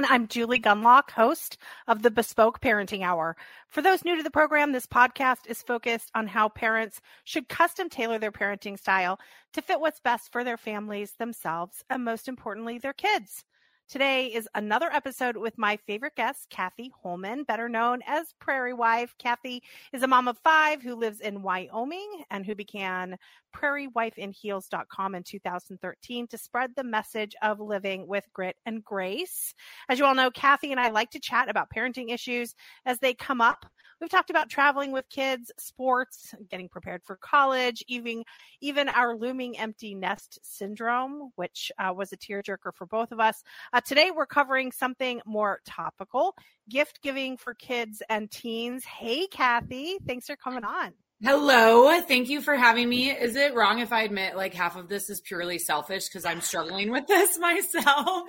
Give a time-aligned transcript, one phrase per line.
[0.00, 3.36] Everyone, I'm Julie Gunlock, host of the Bespoke Parenting Hour.
[3.68, 7.90] For those new to the program, this podcast is focused on how parents should custom
[7.90, 9.20] tailor their parenting style
[9.52, 13.44] to fit what's best for their families, themselves, and most importantly, their kids.
[13.90, 19.16] Today is another episode with my favorite guest, Cathy Holman, better known as Prairie Wife.
[19.18, 23.18] Cathy is a mom of five who lives in Wyoming and who began
[23.52, 29.56] prairiewifeinheels.com in 2013 to spread the message of living with grit and grace.
[29.88, 32.54] As you all know, Cathy and I like to chat about parenting issues
[32.86, 33.66] as they come up
[34.00, 38.24] We've talked about traveling with kids, sports, getting prepared for college, even
[38.60, 43.42] even our looming empty nest syndrome, which uh, was a tearjerker for both of us.
[43.72, 46.34] Uh, today, we're covering something more topical:
[46.68, 48.84] gift giving for kids and teens.
[48.84, 50.92] Hey, Cathy, thanks for coming on.
[51.22, 52.00] Hello.
[52.00, 53.10] Thank you for having me.
[53.10, 56.40] Is it wrong if I admit like half of this is purely selfish because I'm
[56.40, 58.26] struggling with this myself?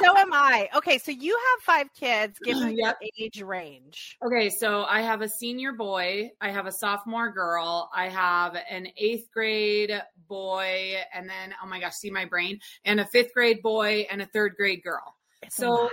[0.00, 0.68] so am I.
[0.76, 2.98] Okay, so you have five kids given yep.
[3.00, 4.18] your age range.
[4.22, 8.88] Okay, so I have a senior boy, I have a sophomore girl, I have an
[8.98, 9.98] eighth grade
[10.28, 14.20] boy, and then oh my gosh, see my brain, and a fifth grade boy and
[14.20, 15.16] a third grade girl.
[15.40, 15.88] It's so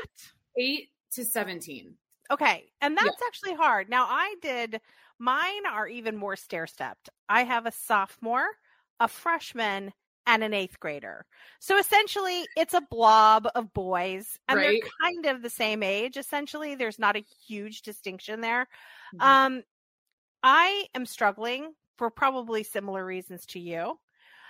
[0.58, 1.96] eight to 17.
[2.32, 3.28] Okay, and that's yeah.
[3.28, 3.90] actually hard.
[3.90, 4.82] Now I did
[5.24, 7.10] Mine are even more stair stepped.
[7.30, 8.46] I have a sophomore,
[9.00, 9.94] a freshman,
[10.28, 11.26] and an eighth grader.
[11.62, 14.82] So essentially, it's a blob of boys, and right.
[14.82, 16.18] they're kind of the same age.
[16.18, 18.68] Essentially, there's not a huge distinction there.
[19.16, 19.22] Mm-hmm.
[19.22, 19.64] Um,
[20.44, 23.97] I am struggling for probably similar reasons to you.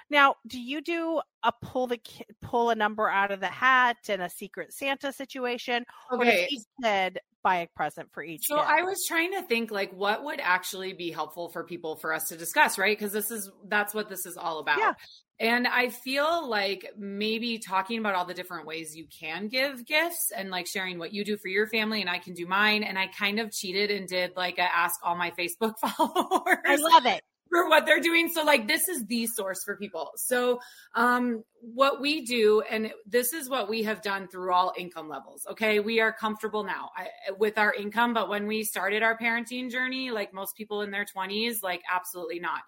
[0.09, 1.99] Now, do you do a pull the
[2.41, 6.21] pull a number out of the hat and a secret Santa situation, okay.
[6.21, 8.45] or does each kid buy a present for each?
[8.45, 12.13] So I was trying to think like what would actually be helpful for people for
[12.13, 12.97] us to discuss, right?
[12.97, 14.79] Because this is that's what this is all about.
[14.79, 14.93] Yeah.
[15.39, 20.31] And I feel like maybe talking about all the different ways you can give gifts
[20.35, 22.83] and like sharing what you do for your family and I can do mine.
[22.83, 26.57] And I kind of cheated and did like a ask all my Facebook followers.
[26.65, 28.29] I love it for what they're doing.
[28.33, 30.09] So like this is the source for people.
[30.15, 30.59] So
[30.95, 35.45] um what we do and this is what we have done through all income levels.
[35.51, 35.79] Okay?
[35.79, 36.89] We are comfortable now
[37.37, 41.05] with our income, but when we started our parenting journey, like most people in their
[41.05, 42.61] 20s, like absolutely not.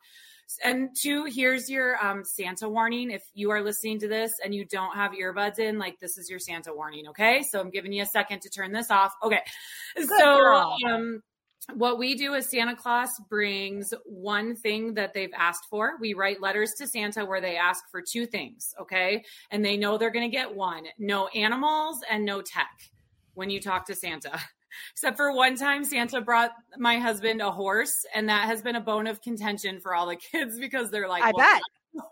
[0.63, 3.09] And two, here's your um, Santa warning.
[3.09, 6.29] If you are listening to this and you don't have earbuds in, like this is
[6.29, 7.07] your Santa warning.
[7.09, 7.43] Okay.
[7.49, 9.13] So I'm giving you a second to turn this off.
[9.23, 9.41] Okay.
[9.95, 10.45] Good so,
[10.87, 11.23] um,
[11.73, 15.93] what we do is Santa Claus brings one thing that they've asked for.
[15.99, 19.23] We write letters to Santa where they ask for two things, okay?
[19.51, 22.91] And they know they're going to get one no animals and no tech
[23.33, 24.39] when you talk to Santa.
[24.91, 28.81] Except for one time, Santa brought my husband a horse, and that has been a
[28.81, 31.61] bone of contention for all the kids because they're like, I well, bet.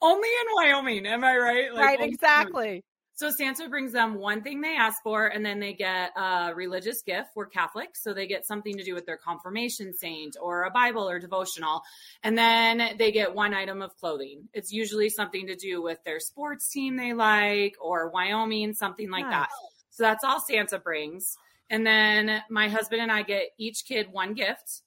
[0.00, 1.74] Only in Wyoming, am I right?
[1.74, 2.84] Like, right, exactly.
[3.18, 7.02] So Santa brings them one thing they ask for, and then they get a religious
[7.02, 7.30] gift.
[7.34, 11.10] We're Catholic, so they get something to do with their confirmation saint or a Bible
[11.10, 11.82] or devotional.
[12.22, 14.48] And then they get one item of clothing.
[14.54, 19.24] It's usually something to do with their sports team they like or Wyoming, something like
[19.24, 19.32] nice.
[19.32, 19.48] that.
[19.90, 21.36] So that's all Santa brings.
[21.68, 24.82] And then my husband and I get each kid one gift.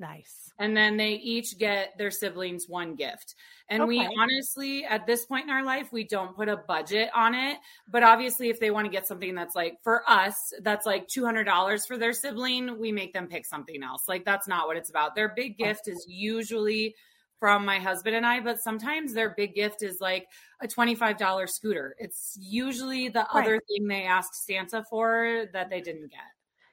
[0.00, 0.52] Nice.
[0.60, 3.34] And then they each get their siblings one gift.
[3.68, 3.88] And okay.
[3.88, 7.58] we honestly, at this point in our life, we don't put a budget on it.
[7.88, 11.86] But obviously, if they want to get something that's like for us, that's like $200
[11.86, 14.04] for their sibling, we make them pick something else.
[14.08, 15.16] Like that's not what it's about.
[15.16, 16.94] Their big gift is usually
[17.40, 20.28] from my husband and I, but sometimes their big gift is like
[20.60, 21.94] a $25 scooter.
[21.98, 23.42] It's usually the right.
[23.42, 26.20] other thing they asked Santa for that they didn't get.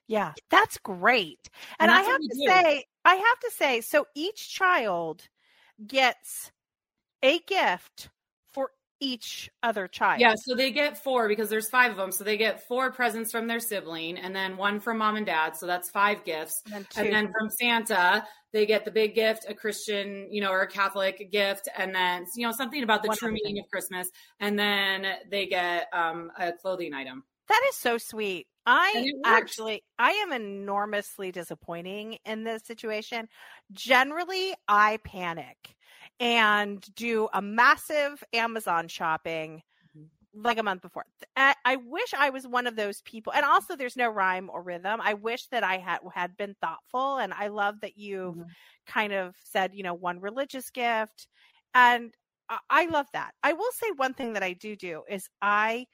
[0.07, 1.49] Yeah, that's great.
[1.79, 2.45] And, and I have to do.
[2.45, 5.27] say, I have to say, so each child
[5.85, 6.51] gets
[7.23, 8.09] a gift
[8.53, 8.69] for
[8.99, 10.21] each other child.
[10.21, 12.11] Yeah, so they get four because there's five of them.
[12.11, 15.55] So they get four presents from their sibling and then one from mom and dad.
[15.57, 16.61] So that's five gifts.
[16.71, 20.61] And, and then from Santa, they get the big gift, a Christian, you know, or
[20.61, 24.07] a Catholic gift, and then, you know, something about the true meaning of Christmas.
[24.39, 27.23] And then they get um, a clothing item.
[27.49, 28.47] That is so sweet.
[28.65, 33.27] I actually, I am enormously disappointing in this situation.
[33.71, 35.75] Generally, I panic
[36.19, 39.61] and do a massive Amazon shopping
[39.95, 40.41] mm-hmm.
[40.41, 41.05] like a month before.
[41.35, 43.33] I wish I was one of those people.
[43.33, 44.99] And also there's no rhyme or rhythm.
[45.01, 48.49] I wish that I had had been thoughtful and I love that you've mm-hmm.
[48.87, 51.27] kind of said, you know, one religious gift
[51.73, 52.13] and
[52.69, 53.31] I love that.
[53.43, 55.87] I will say one thing that I do do is I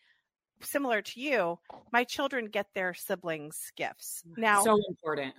[0.63, 1.59] similar to you,
[1.91, 4.23] my children get their siblings gifts.
[4.37, 5.33] Now so important.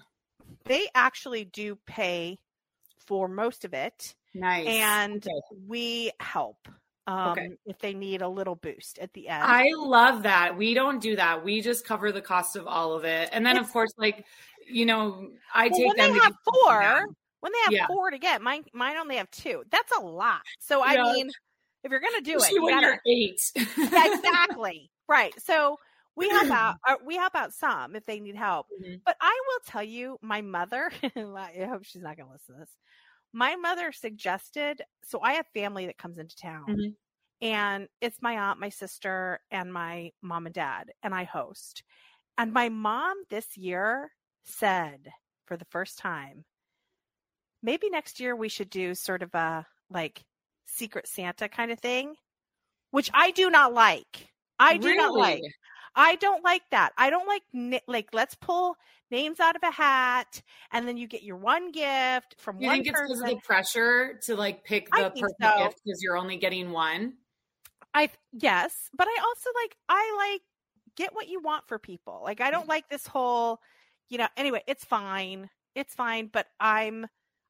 [0.65, 2.39] They actually do pay
[3.07, 4.67] for most of it Nice.
[4.67, 5.61] And okay.
[5.67, 6.67] we help.
[7.07, 7.49] um, okay.
[7.67, 9.43] if they need a little boost at the end.
[9.43, 10.57] I love that.
[10.57, 11.45] We don't do that.
[11.45, 13.29] We just cover the cost of all of it.
[13.33, 14.25] And then, it's, of course, like,
[14.69, 17.07] you know, I well, take when them they have four,
[17.41, 17.87] when they have yeah.
[17.89, 19.65] four to get, mine, mine only have two.
[19.71, 20.41] That's a lot.
[20.61, 21.13] So, I yeah.
[21.13, 21.31] mean,
[21.83, 23.41] if you're going to do Especially it, you when gotta, you're eight.
[23.57, 24.91] yeah, exactly.
[25.13, 25.35] Right.
[25.41, 25.79] So,
[26.17, 28.97] we help out uh, we help out some if they need help mm-hmm.
[29.05, 32.61] but i will tell you my mother i hope she's not going to listen to
[32.61, 32.77] this
[33.33, 36.91] my mother suggested so i have family that comes into town mm-hmm.
[37.41, 41.83] and it's my aunt my sister and my mom and dad and i host
[42.39, 44.11] and my mom this year
[44.45, 45.09] said
[45.47, 46.45] for the first time
[47.63, 50.25] maybe next year we should do sort of a like
[50.67, 52.15] secret santa kind of thing
[52.91, 54.32] which i do not like
[54.63, 54.99] i do really?
[54.99, 55.43] not like
[55.95, 56.93] I don't like that.
[56.97, 58.77] I don't like like let's pull
[59.11, 60.43] names out of a hat
[60.73, 62.63] and then you get your one gift from one.
[62.63, 63.05] you one think person.
[63.05, 65.59] it's because of the pressure to like pick the perfect so.
[65.59, 67.15] gift because you're only getting one?
[67.95, 70.43] I yes, but I also like I like
[70.97, 72.21] get what you want for people.
[72.25, 72.71] Like I don't mm.
[72.71, 73.61] like this whole,
[74.09, 74.29] you know.
[74.37, 75.51] Anyway, it's fine.
[75.75, 77.07] It's fine, but I'm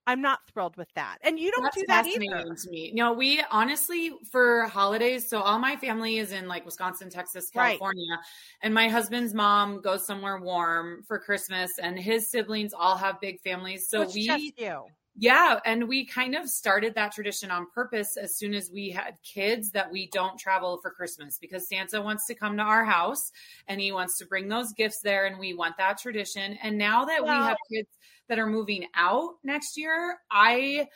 [0.06, 1.18] I'm not thrilled with that.
[1.22, 2.42] And you don't That's do that either.
[2.54, 2.92] To me.
[2.94, 8.04] No, we honestly for holidays, so all my family is in like Wisconsin, Texas, California.
[8.10, 8.24] Right.
[8.62, 13.40] And my husband's mom goes somewhere warm for Christmas and his siblings all have big
[13.42, 13.88] families.
[13.88, 14.86] So, we just you.
[15.14, 19.18] Yeah, and we kind of started that tradition on purpose as soon as we had
[19.22, 23.30] kids that we don't travel for Christmas because Santa wants to come to our house
[23.68, 26.58] and he wants to bring those gifts there and we want that tradition.
[26.62, 27.88] And now that well, we have kids
[28.28, 30.88] that are moving out next year, I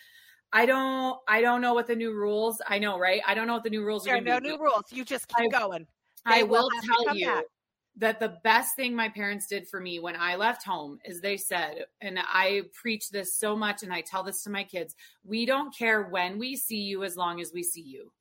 [0.50, 2.62] I don't I don't know what the new rules.
[2.66, 3.20] I know, right?
[3.26, 4.20] I don't know what the new rules there are.
[4.22, 4.84] There are no new rules.
[4.90, 5.86] You just keep I, going.
[6.24, 7.44] They I will, will tell you back.
[7.98, 11.37] That the best thing my parents did for me when I left home is they
[11.37, 14.94] said, and I preach this so much and I tell this to my kids,
[15.25, 18.12] we don't care when we see you as long as we see you.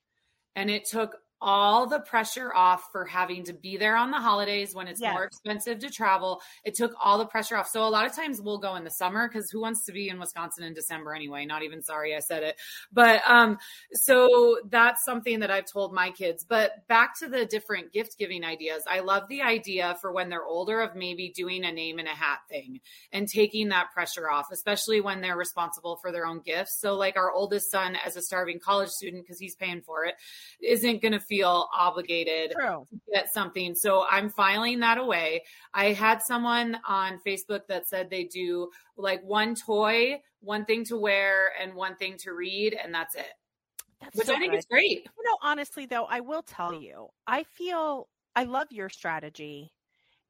[0.56, 4.74] And it took all the pressure off for having to be there on the holidays
[4.74, 5.14] when it's yes.
[5.14, 6.42] more expensive to travel.
[6.64, 7.68] It took all the pressure off.
[7.68, 10.10] So a lot of times we'll go in the summer because who wants to be
[10.10, 11.46] in Wisconsin in December anyway?
[11.46, 12.56] Not even sorry I said it.
[12.92, 13.58] But um,
[13.94, 16.46] so that's something that I've told my kids.
[16.48, 18.84] But back to the different gift giving ideas.
[18.90, 22.12] I love the idea for when they're older of maybe doing a name and a
[22.12, 22.80] hat thing
[23.12, 26.80] and taking that pressure off, especially when they're responsible for their own gifts.
[26.80, 30.16] So like our oldest son as a starving college student, because he's paying for it,
[30.62, 32.86] isn't going to feel obligated True.
[32.89, 33.75] to get something.
[33.75, 35.44] So I'm filing that away.
[35.74, 40.98] I had someone on Facebook that said they do like one toy, one thing to
[40.98, 43.33] wear, and one thing to read, and that's it.
[44.01, 44.60] That's Which so I think good.
[44.60, 45.06] is great.
[45.18, 49.71] You know, honestly though, I will tell you, I feel I love your strategy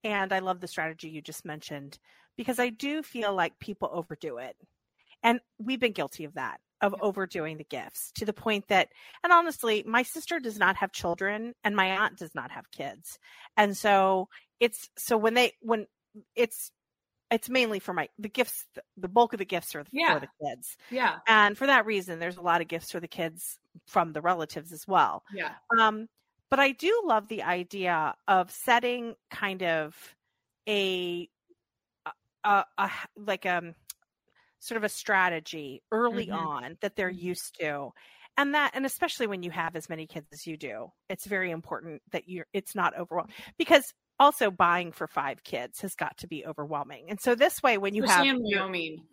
[0.03, 1.98] and I love the strategy you just mentioned
[2.38, 4.56] because I do feel like people overdo it.
[5.24, 8.90] And we've been guilty of that of overdoing the gifts to the point that
[9.24, 13.20] and honestly my sister does not have children and my aunt does not have kids.
[13.58, 15.88] And so it's so when they when
[16.36, 16.72] it's
[17.32, 18.65] it's mainly for my the gifts
[18.98, 20.13] the bulk of the gifts are yeah.
[20.13, 20.77] for the kids.
[20.92, 21.15] Yeah.
[21.27, 24.72] And for that reason there's a lot of gifts for the kids from the relatives
[24.72, 25.24] as well.
[25.34, 25.51] Yeah.
[25.77, 26.08] Um
[26.50, 29.96] but i do love the idea of setting kind of
[30.70, 31.27] a
[32.44, 33.74] a, a like um
[34.65, 36.48] sort of a strategy early mm-hmm.
[36.48, 37.27] on that they're mm-hmm.
[37.27, 37.89] used to
[38.38, 41.51] and that and especially when you have as many kids as you do it's very
[41.51, 43.84] important that you're it's not overwhelming because
[44.19, 47.93] also buying for five kids has got to be overwhelming and so this way when
[47.93, 49.03] you especially have in wyoming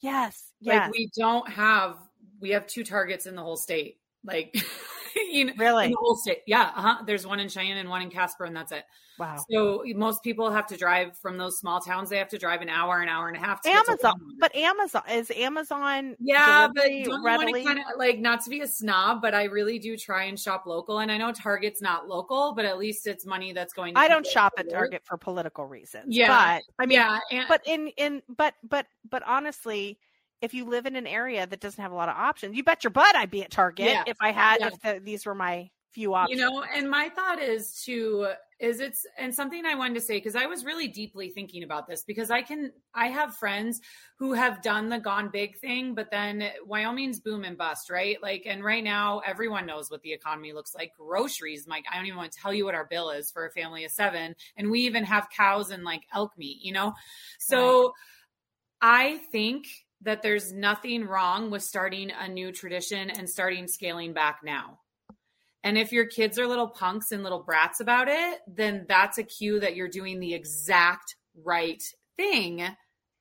[0.00, 1.96] yes yes like we don't have
[2.40, 4.54] we have two targets in the whole state like
[5.30, 5.88] you know, really?
[5.88, 6.42] the whole state.
[6.46, 6.70] Yeah.
[6.74, 7.02] Uh-huh.
[7.06, 8.84] There's one in Cheyenne and one in Casper, and that's it.
[9.18, 9.44] Wow.
[9.50, 12.08] So most people have to drive from those small towns.
[12.08, 13.60] They have to drive an hour, an hour and a half.
[13.62, 16.16] To Amazon, but Amazon is Amazon.
[16.18, 17.64] Yeah, but don't readily?
[17.64, 20.64] kind of like not to be a snob, but I really do try and shop
[20.66, 21.00] local.
[21.00, 23.96] And I know Target's not local, but at least it's money that's going.
[23.96, 26.16] I don't shop at Target for political reasons.
[26.16, 29.98] Yeah, but I mean, yeah, and- but in in but but but honestly
[30.42, 32.84] if you live in an area that doesn't have a lot of options, you bet
[32.84, 34.04] your butt I'd be at Target yeah.
[34.06, 34.66] if I had yeah.
[34.66, 36.40] if the, these were my few options.
[36.40, 40.16] You know, and my thought is to is it's and something I wanted to say
[40.16, 43.80] because I was really deeply thinking about this because I can I have friends
[44.16, 48.20] who have done the gone big thing, but then Wyoming's boom and bust, right?
[48.22, 50.92] Like, and right now everyone knows what the economy looks like.
[50.96, 53.50] Groceries, Mike, I don't even want to tell you what our bill is for a
[53.50, 56.94] family of seven, and we even have cows and like elk meat, you know.
[57.38, 57.92] So right.
[58.80, 59.66] I think
[60.02, 64.78] that there's nothing wrong with starting a new tradition and starting scaling back now.
[65.64, 69.22] And if your kids are little punks and little brats about it, then that's a
[69.22, 71.82] cue that you're doing the exact right
[72.16, 72.68] thing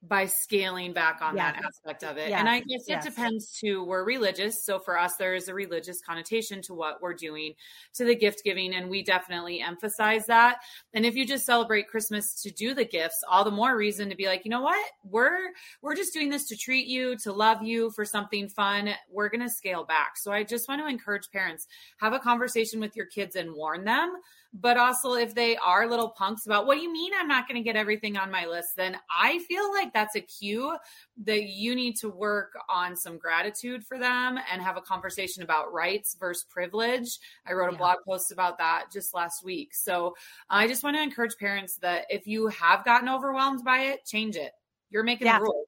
[0.04, 2.32] by scaling back on that aspect of it.
[2.32, 3.06] And I guess it yes.
[3.06, 3.84] depends too.
[3.84, 4.66] We're religious.
[4.66, 7.54] So for us, there is a religious connotation to what we're doing
[7.94, 8.74] to the gift giving.
[8.74, 10.58] And we definitely emphasize that.
[10.96, 14.16] And if you just celebrate Christmas to do the gifts, all the more reason to
[14.16, 14.84] be like, you know what?
[15.04, 15.52] We're,
[15.84, 18.90] we're just doing this to treat you, to love you for something fun.
[19.10, 20.18] We're going to scale back.
[20.18, 21.68] So I just want to encourage parents,
[21.98, 24.16] have a conversation with your kids and warn them
[24.54, 27.56] but also if they are little punks about what do you mean I'm not going
[27.56, 30.76] to get everything on my list, then I feel like that's a cue
[31.24, 35.74] that you need to work on some gratitude for them and have a conversation about
[35.74, 37.20] rights versus privilege.
[37.46, 37.78] I wrote a yeah.
[37.78, 39.74] blog post about that just last week.
[39.74, 40.16] So
[40.50, 44.36] I just want to encourage parents that if you have gotten overwhelmed by it, change
[44.36, 44.52] it.
[44.90, 45.40] You're making yeah.
[45.40, 45.68] the rules.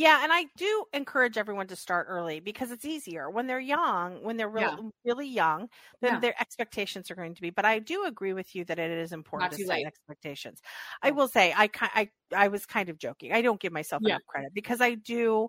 [0.00, 4.24] Yeah, and I do encourage everyone to start early because it's easier when they're young,
[4.24, 4.90] when they're really, yeah.
[5.04, 5.68] really young,
[6.00, 6.20] then yeah.
[6.20, 7.50] their expectations are going to be.
[7.50, 9.86] But I do agree with you that it is important Not to set late.
[9.86, 10.62] expectations.
[11.04, 11.08] Yeah.
[11.08, 13.34] I will say I I I was kind of joking.
[13.34, 15.48] I don't give myself enough credit because I do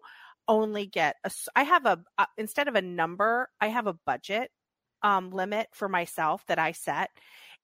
[0.49, 4.51] only get a I have a uh, instead of a number, I have a budget
[5.01, 7.09] um limit for myself that I set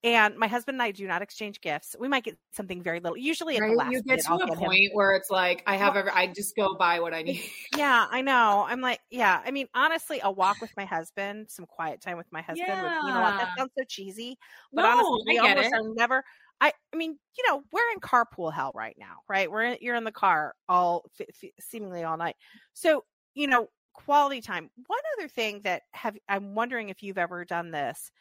[0.03, 1.95] and my husband and I do not exchange gifts.
[1.99, 3.17] We might get something very little.
[3.17, 3.91] Usually, right?
[3.91, 4.91] you get to a point him.
[4.93, 6.11] where it's like I have every.
[6.11, 7.43] I just go buy what I need.
[7.77, 8.65] yeah, I know.
[8.67, 9.41] I'm like, yeah.
[9.43, 12.67] I mean, honestly, a walk with my husband, some quiet time with my husband.
[12.67, 12.83] Yeah.
[12.83, 13.39] Would, you know what?
[13.39, 14.37] That sounds so cheesy,
[14.71, 16.23] but no, honestly, we almost are never.
[16.59, 19.49] I, I mean, you know, we're in carpool hell right now, right?
[19.49, 22.35] We're in, you're in the car all f- f- seemingly all night.
[22.73, 23.03] So,
[23.35, 24.69] you know, quality time.
[24.87, 28.11] One other thing that have I'm wondering if you've ever done this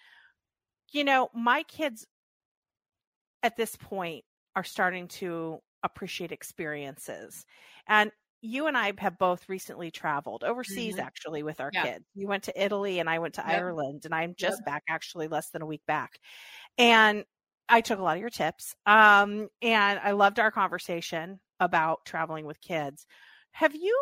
[0.92, 2.06] you know, my kids
[3.42, 4.24] at this point
[4.54, 7.44] are starting to appreciate experiences.
[7.86, 11.06] And you and I have both recently traveled overseas mm-hmm.
[11.06, 11.82] actually with our yeah.
[11.82, 12.04] kids.
[12.14, 13.58] You went to Italy and I went to yep.
[13.58, 14.66] Ireland and I'm just yep.
[14.66, 16.18] back actually less than a week back.
[16.78, 17.24] And
[17.68, 18.74] I took a lot of your tips.
[18.84, 23.06] Um, and I loved our conversation about traveling with kids.
[23.52, 23.98] Have you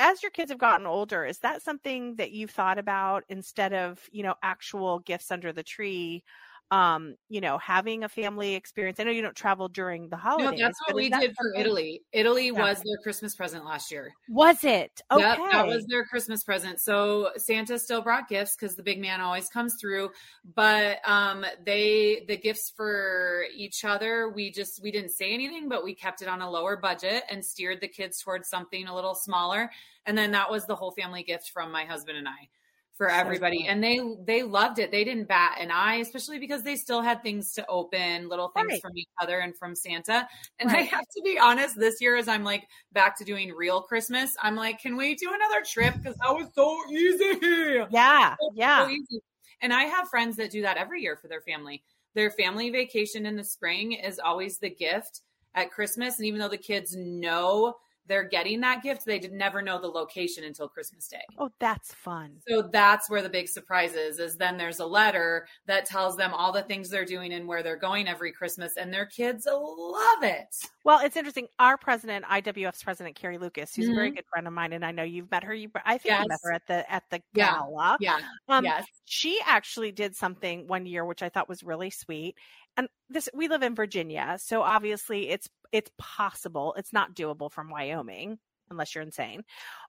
[0.00, 4.08] as your kids have gotten older, is that something that you've thought about instead of,
[4.12, 6.24] you know, actual gifts under the tree?
[6.70, 9.00] Um, you know, having a family experience.
[9.00, 10.58] I know you don't travel during the holidays.
[10.58, 12.02] No, that's what we that did for Italy.
[12.12, 12.52] Italy yeah.
[12.52, 14.12] was their Christmas present last year.
[14.28, 15.00] Was it?
[15.10, 15.20] Okay.
[15.20, 16.80] Yep, that was their Christmas present.
[16.80, 20.10] So Santa still brought gifts because the big man always comes through.
[20.54, 25.82] But um, they the gifts for each other, we just we didn't say anything, but
[25.82, 29.16] we kept it on a lower budget and steered the kids towards something a little
[29.16, 29.70] smaller.
[30.06, 32.48] And then that was the whole family gift from my husband and I
[33.00, 33.66] for everybody.
[33.66, 34.90] and they they loved it.
[34.90, 38.72] They didn't bat an eye especially because they still had things to open little things
[38.72, 38.82] right.
[38.82, 40.28] from each other and from santa.
[40.58, 40.80] And right.
[40.80, 44.36] i have to be honest this year as i'm like back to doing real christmas
[44.42, 45.94] i'm like can we do another trip?
[45.94, 47.86] Because that was so easy.
[47.90, 49.22] Yeah yeah so easy.
[49.62, 51.82] and i have friends that do that every year for their family.
[52.14, 55.22] Their family vacation in the spring is always the gift
[55.54, 56.18] at christmas.
[56.18, 57.76] And even though the kids know
[58.10, 61.22] they're getting that gift, they did never know the location until Christmas Day.
[61.38, 62.32] Oh, that's fun.
[62.48, 66.34] So that's where the big surprise is, is then there's a letter that tells them
[66.34, 70.24] all the things they're doing and where they're going every Christmas, and their kids love
[70.24, 70.56] it.
[70.84, 71.46] Well, it's interesting.
[71.60, 73.92] Our president, IWF's president, Carrie Lukas, who's mm-hmm.
[73.92, 74.16] a very mm-hmm.
[74.16, 75.54] good friend of mine, and I know you've met her.
[75.54, 76.22] You, I think yes.
[76.22, 77.96] you met her at the at the gala.
[78.00, 78.18] Yeah.
[78.18, 78.56] yeah.
[78.56, 78.86] Um, yes.
[79.04, 82.34] She actually did something one year, which I thought was really sweet.
[82.76, 86.74] And this, we live in Virginia, so obviously it's it's possible.
[86.76, 88.38] It's not doable from Wyoming
[88.70, 89.42] unless you're insane.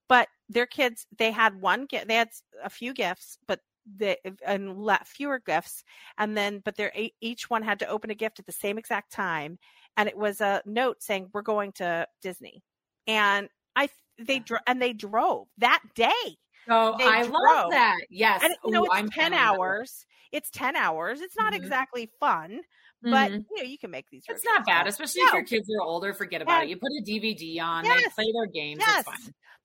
[0.09, 2.07] But their kids, they had one gift.
[2.07, 2.29] They had
[2.63, 5.83] a few gifts, but they and fewer gifts,
[6.17, 9.11] and then but they each one had to open a gift at the same exact
[9.11, 9.57] time,
[9.97, 12.63] and it was a note saying we're going to Disney,
[13.07, 16.37] and I they and they drove that day.
[16.69, 17.97] Oh, I love that.
[18.09, 20.05] Yes, and you know Ooh, it's I'm ten hours.
[20.31, 21.21] It's ten hours.
[21.21, 21.63] It's not mm-hmm.
[21.63, 22.61] exactly fun,
[23.01, 23.41] but mm-hmm.
[23.55, 24.23] you know, you can make these.
[24.29, 25.27] It's not bad, especially no.
[25.29, 26.13] if your kids are older.
[26.13, 26.69] Forget about it.
[26.69, 28.03] You put a DVD on, yes.
[28.03, 28.79] they play their games.
[28.79, 29.05] Yes.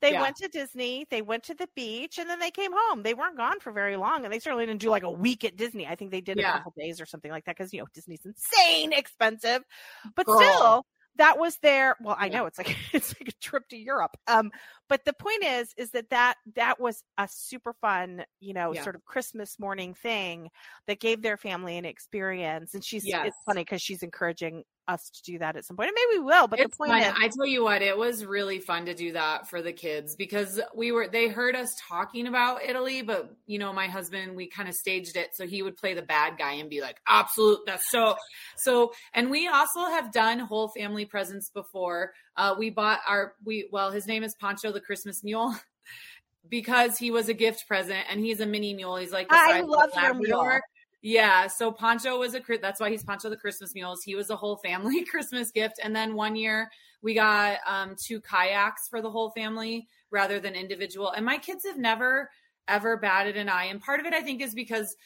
[0.02, 0.20] They yeah.
[0.20, 3.02] went to Disney, they went to the beach, and then they came home.
[3.02, 5.56] They weren't gone for very long, and they certainly didn't do like a week at
[5.56, 5.86] Disney.
[5.86, 6.50] I think they did yeah.
[6.50, 9.62] a couple days or something like that because you know Disney's insane expensive,
[10.14, 10.38] but Girl.
[10.38, 10.86] still
[11.18, 14.50] that was their well i know it's like it's like a trip to europe um
[14.88, 18.82] but the point is is that that that was a super fun you know yeah.
[18.82, 20.50] sort of christmas morning thing
[20.86, 23.28] that gave their family an experience and she's yes.
[23.28, 25.88] it's funny because she's encouraging us to do that at some point.
[25.88, 27.02] And maybe we will, but it's the point fun.
[27.02, 30.16] is I tell you what, it was really fun to do that for the kids
[30.16, 34.48] because we were they heard us talking about Italy, but you know, my husband, we
[34.48, 37.60] kind of staged it so he would play the bad guy and be like, absolute
[37.66, 38.16] that's so
[38.56, 42.12] so and we also have done whole family presents before.
[42.36, 45.54] Uh we bought our we well, his name is Pancho the Christmas Mule.
[46.48, 48.96] because he was a gift present and he's a mini mule.
[48.96, 50.60] He's like I love your mule.
[51.02, 54.02] Yeah, so Pancho was a that's why he's Pancho the Christmas Mules.
[54.02, 56.70] He was a whole family Christmas gift, and then one year
[57.02, 61.12] we got um, two kayaks for the whole family rather than individual.
[61.12, 62.30] And my kids have never
[62.68, 64.96] ever batted an eye, and part of it I think is because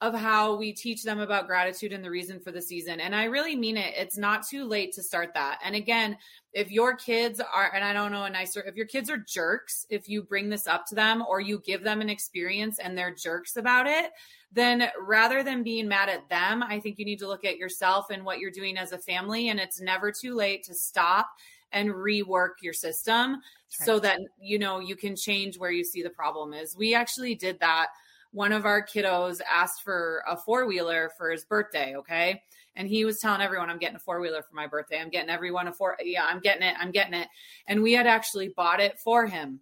[0.00, 3.00] of how we teach them about gratitude and the reason for the season.
[3.00, 3.92] And I really mean it.
[3.94, 5.58] It's not too late to start that.
[5.62, 6.16] And again,
[6.54, 9.86] if your kids are, and I don't know a nicer, if your kids are jerks,
[9.90, 13.14] if you bring this up to them or you give them an experience and they're
[13.14, 14.10] jerks about it,
[14.50, 18.06] then rather than being mad at them, I think you need to look at yourself
[18.10, 19.50] and what you're doing as a family.
[19.50, 21.28] And it's never too late to stop
[21.72, 23.40] and rework your system right.
[23.68, 26.74] so that, you know, you can change where you see the problem is.
[26.74, 27.88] We actually did that
[28.32, 31.96] one of our kiddos asked for a four wheeler for his birthday.
[31.96, 32.42] Okay.
[32.76, 35.00] And he was telling everyone, I'm getting a four wheeler for my birthday.
[35.00, 35.96] I'm getting everyone a four.
[36.02, 36.74] Yeah, I'm getting it.
[36.78, 37.28] I'm getting it.
[37.66, 39.60] And we had actually bought it for him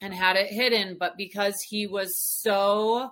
[0.00, 0.96] and had it hidden.
[0.98, 3.10] But because he was so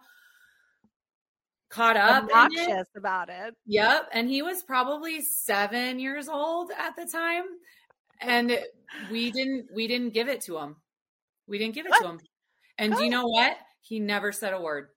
[1.68, 3.54] caught up obnoxious it, about it.
[3.66, 4.08] Yep.
[4.12, 7.44] And he was probably seven years old at the time.
[8.20, 8.58] And
[9.10, 10.76] we didn't we didn't give it to him.
[11.46, 12.02] We didn't give it what?
[12.02, 12.20] to him.
[12.78, 13.56] And do you know what?
[13.86, 14.88] He never said a word.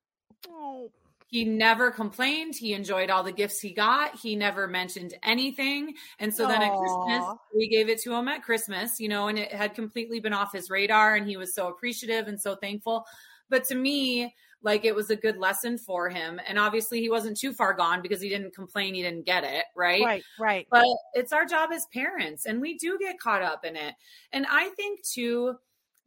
[0.49, 0.89] Oh.
[1.27, 2.55] He never complained.
[2.55, 4.17] He enjoyed all the gifts he got.
[4.17, 5.93] He never mentioned anything.
[6.17, 9.37] And so then at Christmas, we gave it to him at Christmas, you know, and
[9.37, 11.15] it had completely been off his radar.
[11.15, 13.05] And he was so appreciative and so thankful.
[13.47, 16.41] But to me, like it was a good lesson for him.
[16.47, 19.65] And obviously, he wasn't too far gone because he didn't complain, he didn't get it,
[19.75, 20.03] right?
[20.03, 20.67] Right, right.
[20.71, 23.93] But it's our job as parents, and we do get caught up in it.
[24.33, 25.55] And I think, too,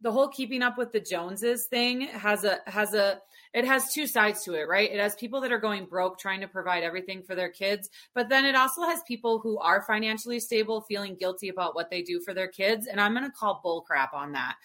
[0.03, 3.21] the whole keeping up with the Joneses thing has a has a
[3.53, 4.91] it has two sides to it, right?
[4.91, 8.27] It has people that are going broke trying to provide everything for their kids, but
[8.27, 12.19] then it also has people who are financially stable feeling guilty about what they do
[12.19, 14.55] for their kids, and I'm going to call bull crap on that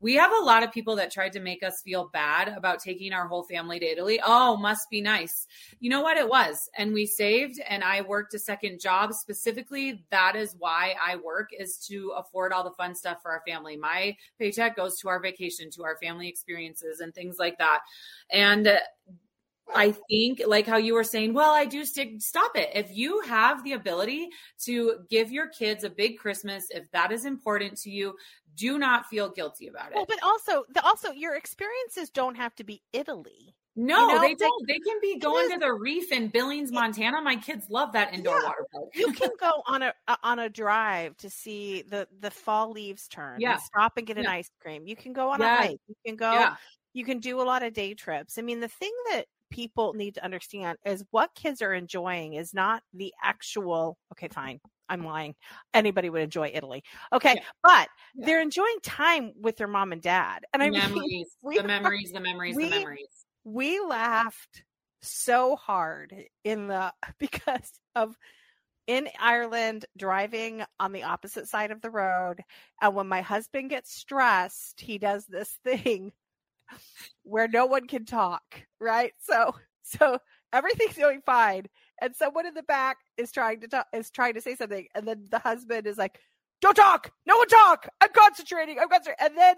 [0.00, 3.12] we have a lot of people that tried to make us feel bad about taking
[3.12, 4.20] our whole family to Italy.
[4.24, 5.46] Oh, must be nice.
[5.80, 6.16] You know what?
[6.16, 6.68] It was.
[6.76, 10.04] And we saved, and I worked a second job specifically.
[10.10, 13.76] That is why I work, is to afford all the fun stuff for our family.
[13.76, 17.80] My paycheck goes to our vacation, to our family experiences, and things like that.
[18.30, 18.78] And
[19.74, 22.70] I think, like how you were saying, well, I do stick, stop it.
[22.74, 24.28] If you have the ability
[24.64, 28.14] to give your kids a big Christmas, if that is important to you,
[28.54, 29.96] do not feel guilty about it.
[29.96, 33.54] Well, but also, the, also your experiences don't have to be Italy.
[33.78, 34.66] No, you know, they don't.
[34.66, 37.20] They can be going to the reef in Billings, Montana.
[37.20, 38.86] My kids love that indoor yeah, water park.
[38.94, 43.06] you can go on a uh, on a drive to see the the fall leaves
[43.06, 43.38] turn.
[43.38, 44.30] Yeah, stop and get an yeah.
[44.30, 44.86] ice cream.
[44.86, 45.54] You can go on yeah.
[45.54, 45.80] a hike.
[45.88, 46.48] You can go.
[46.94, 48.38] You can do a lot of day trips.
[48.38, 52.52] I mean, the thing that people need to understand is what kids are enjoying is
[52.54, 53.98] not the actual.
[54.12, 54.60] Okay, fine.
[54.88, 55.34] I'm lying.
[55.74, 56.84] Anybody would enjoy Italy.
[57.12, 57.34] Okay.
[57.36, 57.42] Yeah.
[57.62, 58.26] But yeah.
[58.26, 60.44] they're enjoying time with their mom and dad.
[60.52, 63.26] And I memories, mean, we, the memories, the memories, we, the memories.
[63.44, 64.64] We laughed
[65.02, 68.16] so hard in the because of
[68.86, 72.40] in Ireland driving on the opposite side of the road.
[72.80, 76.12] And when my husband gets stressed, he does this thing
[77.22, 78.42] where no one can talk,
[78.80, 79.12] right?
[79.20, 80.18] So so
[80.52, 81.66] everything's going fine
[82.00, 85.06] and someone in the back is trying to talk, is trying to say something, and
[85.06, 86.18] then the husband is like,
[86.60, 87.88] "Don't talk, no one talk.
[88.00, 88.78] I'm concentrating.
[88.78, 89.56] I'm concentrating." And then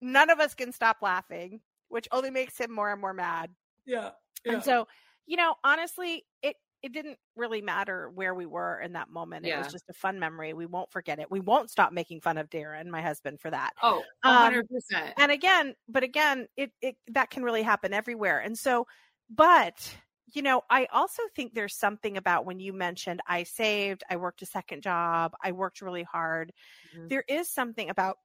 [0.00, 3.50] none of us can stop laughing, which only makes him more and more mad.
[3.86, 4.10] Yeah.
[4.44, 4.52] yeah.
[4.52, 4.86] And so,
[5.26, 9.46] you know, honestly, it it didn't really matter where we were in that moment.
[9.46, 9.54] Yeah.
[9.54, 10.52] It was just a fun memory.
[10.52, 11.30] We won't forget it.
[11.30, 13.70] We won't stop making fun of Darren, my husband, for that.
[13.82, 14.60] Oh, 100%.
[14.92, 18.38] Um, and again, but again, it, it that can really happen everywhere.
[18.38, 18.86] And so,
[19.34, 19.96] but
[20.34, 24.42] you know, I also think there's something about when you mentioned I saved, I worked
[24.42, 26.52] a second job, I worked really hard.
[26.94, 27.08] Mm-hmm.
[27.08, 28.18] There is something about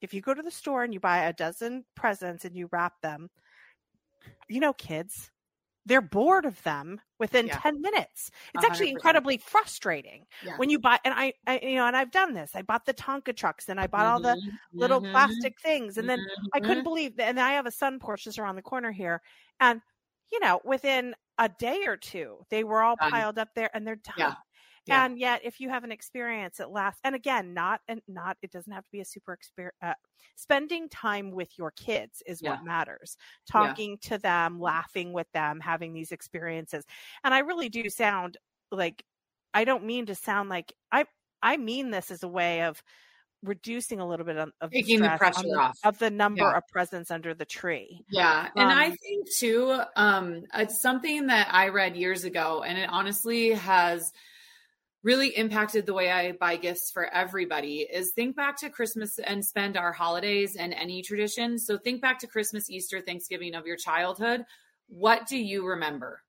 [0.00, 2.94] if you go to the store and you buy a dozen presents and you wrap
[3.02, 3.28] them,
[4.48, 5.30] you know, kids,
[5.86, 7.58] they're bored of them within yeah.
[7.58, 8.30] 10 minutes.
[8.54, 8.68] It's 100%.
[8.68, 10.56] actually incredibly frustrating yeah.
[10.56, 12.52] when you buy, and I, I, you know, and I've done this.
[12.54, 14.26] I bought the Tonka trucks and I bought mm-hmm.
[14.26, 14.40] all the
[14.72, 15.12] little mm-hmm.
[15.12, 15.96] plastic things.
[15.96, 16.46] And then mm-hmm.
[16.54, 17.28] I couldn't believe that.
[17.28, 19.22] And I have a sun porch just around the corner here.
[19.58, 19.80] And
[20.32, 23.10] you know, within a day or two, they were all done.
[23.10, 24.14] piled up there and they're done.
[24.18, 24.34] Yeah.
[24.86, 25.04] Yeah.
[25.04, 28.50] And yet, if you have an experience that lasts, and again, not and not, it
[28.50, 29.76] doesn't have to be a super experience.
[29.82, 29.94] Uh,
[30.36, 32.50] spending time with your kids is yeah.
[32.50, 33.16] what matters.
[33.50, 34.08] Talking yeah.
[34.10, 36.84] to them, laughing with them, having these experiences.
[37.22, 38.36] And I really do sound
[38.72, 39.04] like
[39.52, 41.04] I don't mean to sound like I.
[41.42, 42.82] I mean this as a way of
[43.42, 46.42] reducing a little bit of, of taking the, the pressure the, off of the number
[46.42, 46.56] yeah.
[46.58, 48.04] of presents under the tree.
[48.10, 52.62] Yeah, um, and I um, think too, um, it's something that I read years ago,
[52.62, 54.12] and it honestly has
[55.02, 57.88] really impacted the way I buy gifts for everybody.
[57.90, 61.58] Is think back to Christmas and spend our holidays and any tradition.
[61.58, 64.44] So think back to Christmas, Easter, Thanksgiving of your childhood
[64.90, 66.22] what do you remember?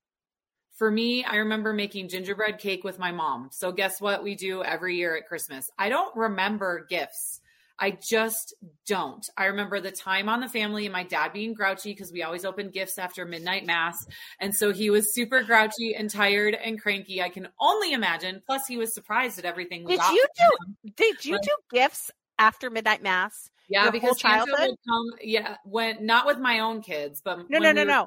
[0.76, 3.50] For me, I remember making gingerbread cake with my mom.
[3.52, 5.70] So, guess what we do every year at Christmas?
[5.78, 7.42] I don't remember gifts.
[7.82, 8.54] I just
[8.86, 9.28] don't.
[9.36, 12.46] I remember the time on the family and my dad being grouchy because we always
[12.46, 14.06] opened gifts after midnight mass.
[14.39, 17.24] And so he was super grouchy and tired and cranky.
[17.24, 18.44] I can only imagine.
[18.46, 20.91] Plus, he was surprised at everything did you do?
[20.96, 23.50] Did you do gifts after midnight mass?
[23.67, 25.06] Yeah, because Santa would come.
[25.22, 28.06] Yeah, when not with my own kids, but no, no, no, no.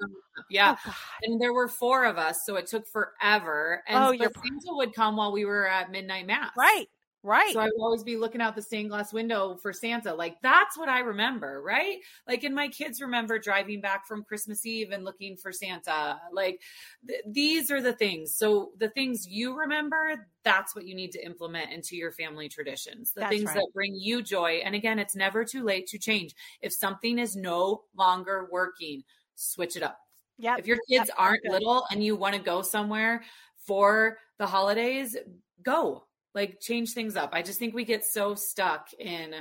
[0.51, 3.83] yeah, oh, and there were four of us, so it took forever.
[3.89, 6.53] And oh, Santa would come while we were at midnight mass.
[6.57, 6.87] Right.
[7.25, 7.55] Right.
[7.55, 10.13] So I would always be looking out the stained glass window for Santa.
[10.13, 11.97] Like that's what I remember, right?
[12.29, 16.21] Like, and my kids remember driving back from Christmas Eve and looking for Santa.
[16.35, 16.61] Like,
[17.09, 18.37] th- these are the things.
[18.37, 23.13] So the things you remember, that's what you need to implement into your family traditions.
[23.13, 23.55] The that's things right.
[23.55, 24.61] that bring you joy.
[24.63, 26.35] And again, it's never too late to change.
[26.61, 29.03] If something is no longer working,
[29.35, 29.99] switch it up.
[30.37, 30.57] Yeah.
[30.59, 33.23] If your kids aren't little and you want to go somewhere
[33.67, 35.17] for the holidays,
[35.63, 36.05] go
[36.35, 37.31] like change things up.
[37.33, 39.35] I just think we get so stuck in.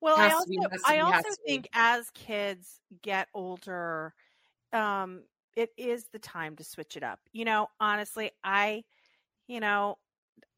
[0.00, 4.12] Well, I also, be, I also think as kids get older,
[4.72, 5.22] um,
[5.56, 7.20] it is the time to switch it up.
[7.32, 8.84] You know, honestly, I,
[9.46, 9.96] you know,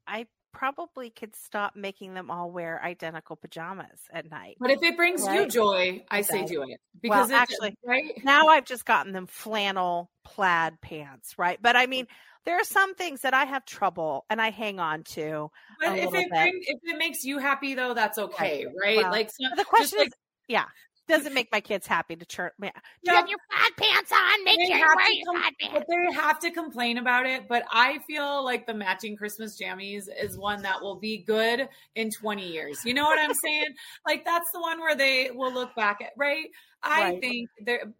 [0.07, 4.57] I probably could stop making them all wear identical pajamas at night.
[4.59, 5.43] But if it brings right?
[5.43, 9.27] you joy, I say do it because well, actually, right now I've just gotten them
[9.27, 11.59] flannel plaid pants, right?
[11.61, 12.07] But I mean,
[12.47, 15.51] there are some things that I have trouble and I hang on to.
[15.81, 18.99] But if it brings, if it makes you happy though, that's okay, right?
[18.99, 20.13] Well, like so, the question is,
[20.49, 20.65] yeah.
[21.09, 22.51] Doesn't make my kids happy to turn.
[22.61, 22.71] Yeah.
[23.03, 24.45] You have your fat pants on.
[24.45, 25.75] Make sure you wear your com- pants.
[25.75, 27.47] But they have to complain about it.
[27.49, 32.11] But I feel like the matching Christmas jammies is one that will be good in
[32.11, 32.85] 20 years.
[32.85, 33.69] You know what I'm saying?
[34.07, 36.47] like that's the one where they will look back at, right?
[36.83, 37.21] I right.
[37.21, 37.93] think there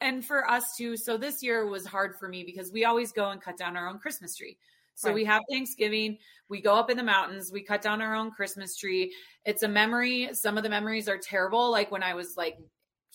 [0.00, 0.96] and for us too.
[0.96, 3.88] So this year was hard for me because we always go and cut down our
[3.88, 4.56] own Christmas tree.
[4.94, 5.14] So right.
[5.14, 8.76] we have Thanksgiving, we go up in the mountains, we cut down our own Christmas
[8.76, 9.12] tree.
[9.44, 10.30] It's a memory.
[10.32, 12.58] Some of the memories are terrible, like when I was like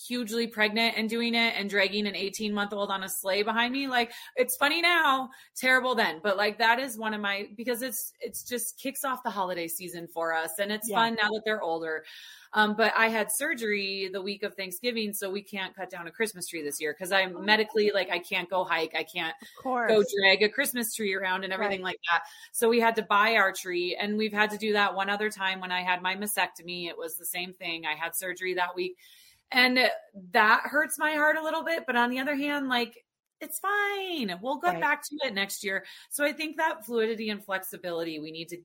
[0.08, 3.72] hugely pregnant and doing it and dragging an 18 month old on a sleigh behind
[3.72, 7.84] me like it's funny now terrible then but like that is one of my because
[7.84, 10.96] it's it's just kicks off the holiday season for us and it's yeah.
[10.96, 12.04] fun now that they're older
[12.53, 16.11] um, but I had surgery the week of Thanksgiving, so we can't cut down a
[16.11, 17.41] Christmas tree this year because I'm oh.
[17.41, 21.51] medically like I can't go hike, I can't go drag a Christmas tree around and
[21.51, 21.93] everything right.
[21.93, 22.23] like that.
[22.51, 25.29] So we had to buy our tree, and we've had to do that one other
[25.29, 26.87] time when I had my mastectomy.
[26.87, 27.85] It was the same thing.
[27.85, 28.97] I had surgery that week,
[29.51, 29.79] and
[30.31, 31.85] that hurts my heart a little bit.
[31.87, 33.03] But on the other hand, like
[33.43, 34.39] it's fine.
[34.41, 34.79] We'll go right.
[34.79, 35.83] back to it next year.
[36.09, 38.57] So I think that fluidity and flexibility we need to,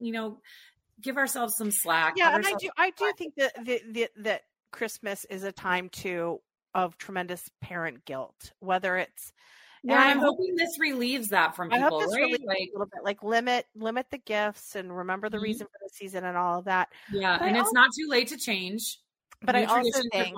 [0.00, 0.38] you know,
[1.00, 2.14] give ourselves some slack.
[2.16, 5.88] Yeah, and I do I do think that the, the, that Christmas is a time
[5.90, 6.40] to
[6.74, 9.32] of tremendous parent guilt, whether it's
[9.86, 12.30] yeah, I'm hoping this relieves that from people, right?
[12.46, 15.44] Like, a little bit, like limit limit the gifts and remember the mm-hmm.
[15.44, 16.88] reason for the season and all of that.
[17.12, 18.98] Yeah, but and I it's not too late to change.
[19.42, 20.34] But New I also think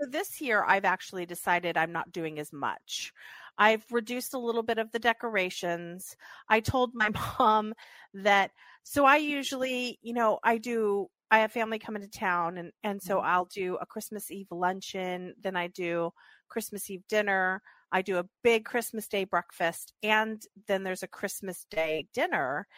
[0.00, 3.12] so this year I've actually decided I'm not doing as much.
[3.58, 6.16] I've reduced a little bit of the decorations.
[6.48, 7.74] I told my mom
[8.14, 8.52] that
[8.88, 13.02] so I usually, you know, I do I have family coming to town and and
[13.02, 13.26] so mm-hmm.
[13.26, 16.12] I'll do a Christmas Eve luncheon, then I do
[16.48, 21.66] Christmas Eve dinner, I do a big Christmas Day breakfast and then there's a Christmas
[21.68, 22.68] Day dinner.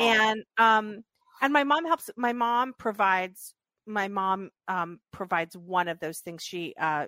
[0.00, 1.04] And um
[1.40, 3.54] and my mom helps my mom provides
[3.86, 6.42] my mom um, provides one of those things.
[6.42, 7.06] She uh,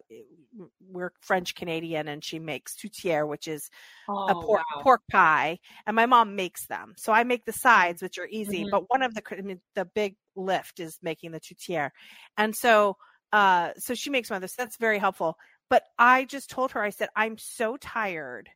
[0.88, 3.70] we're French Canadian, and she makes tourtière, which is
[4.08, 4.82] oh, a pork, wow.
[4.82, 6.94] pork pie, and my mom makes them.
[6.96, 8.70] So I make the sides, which are easy, mm-hmm.
[8.70, 11.90] but one of the I mean, the big lift is making the tourtière,
[12.36, 12.96] and so
[13.32, 14.54] uh, so she makes one of those.
[14.54, 15.36] That's very helpful.
[15.70, 18.48] But I just told her, I said, I'm so tired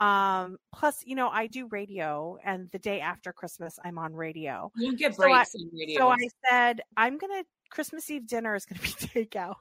[0.00, 4.72] um, plus, you know, I do radio, and the day after Christmas, I'm on radio.
[4.76, 5.98] You get breaks so I, radio.
[5.98, 9.54] So I said, I'm gonna Christmas Eve dinner is gonna be takeout.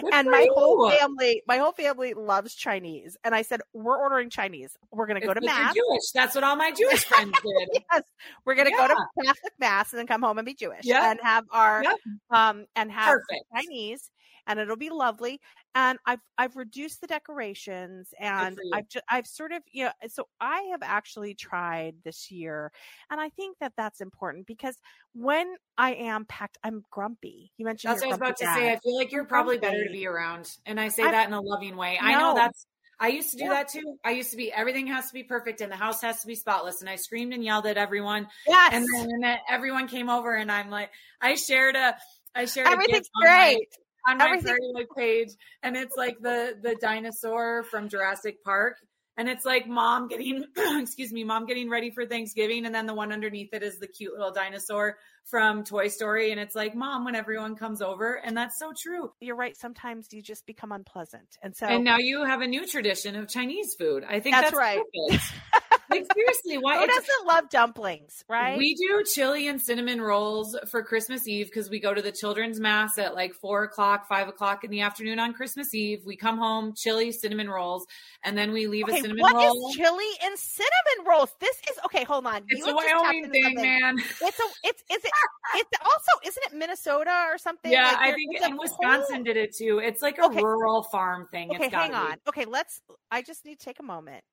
[0.00, 0.54] Good and my you.
[0.54, 3.16] whole family, my whole family loves Chinese.
[3.24, 4.76] And I said, we're ordering Chinese.
[4.92, 5.74] We're going to go to mass.
[5.74, 6.12] Jewish.
[6.14, 7.82] That's what all my Jewish friends did.
[7.92, 8.02] yes,
[8.44, 8.88] we're going to yeah.
[8.88, 11.02] go to Catholic mass and then come home and be Jewish yep.
[11.02, 11.96] and have our yep.
[12.30, 13.44] um and have Perfect.
[13.54, 14.10] Chinese
[14.46, 15.40] and it'll be lovely.
[15.74, 20.28] And I've I've reduced the decorations and I've just, I've sort of you know so
[20.40, 22.72] I have actually tried this year,
[23.10, 24.76] and I think that that's important because
[25.14, 27.52] when I am packed, I'm grumpy.
[27.56, 28.54] You mentioned that's what I was about dad.
[28.54, 28.72] to say.
[28.72, 31.34] I feel like you're probably better to be around, and I say I'm, that in
[31.34, 31.98] a loving way.
[32.00, 32.08] No.
[32.08, 32.66] I know that's
[32.98, 33.50] I used to do yeah.
[33.50, 33.98] that too.
[34.04, 36.34] I used to be everything has to be perfect and the house has to be
[36.34, 36.80] spotless.
[36.80, 38.28] And I screamed and yelled at everyone.
[38.46, 38.70] Yes.
[38.72, 38.86] And
[39.22, 41.96] then everyone came over and I'm like, I shared a
[42.34, 43.68] I shared everything's great.
[44.06, 45.30] On my Everything- like page,
[45.62, 48.76] and it's like the the dinosaur from Jurassic Park
[49.16, 52.94] and it's like mom getting excuse me mom getting ready for thanksgiving and then the
[52.94, 57.04] one underneath it is the cute little dinosaur from toy story and it's like mom
[57.04, 59.12] when everyone comes over and that's so true.
[59.20, 62.66] You're right sometimes you just become unpleasant and so and now you have a new
[62.66, 64.04] tradition of chinese food.
[64.08, 64.80] I think that's, that's right
[65.90, 68.58] like seriously, why who doesn't love dumplings, right?
[68.58, 72.60] We do chili and cinnamon rolls for Christmas Eve because we go to the children's
[72.60, 76.02] mass at like four o'clock, five o'clock in the afternoon on Christmas Eve.
[76.04, 77.86] We come home, chili, cinnamon rolls,
[78.24, 79.62] and then we leave okay, a cinnamon what roll.
[79.62, 81.34] What is chili and cinnamon rolls?
[81.40, 82.04] This is okay.
[82.04, 83.98] Hold on, it's you a Wyoming thing, man.
[83.98, 85.12] It's a it's is it
[85.54, 87.70] it's also isn't it Minnesota or something?
[87.70, 89.24] Yeah, like I think in Wisconsin whole...
[89.24, 89.80] did it too.
[89.82, 90.42] It's like a okay.
[90.42, 91.50] rural farm thing.
[91.54, 92.12] Okay, hang on.
[92.12, 92.20] Be.
[92.28, 92.80] Okay, let's.
[93.10, 94.24] I just need to take a moment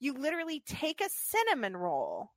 [0.00, 2.30] you literally take a cinnamon roll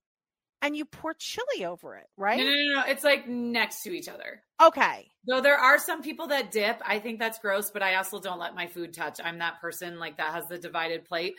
[0.63, 2.37] and you pour chili over it, right?
[2.37, 2.83] No, no, no, no.
[2.87, 4.41] It's like next to each other.
[4.61, 5.11] Okay.
[5.27, 6.81] Though there are some people that dip.
[6.85, 9.19] I think that's gross, but I also don't let my food touch.
[9.21, 11.35] I'm that person like that has the divided plate.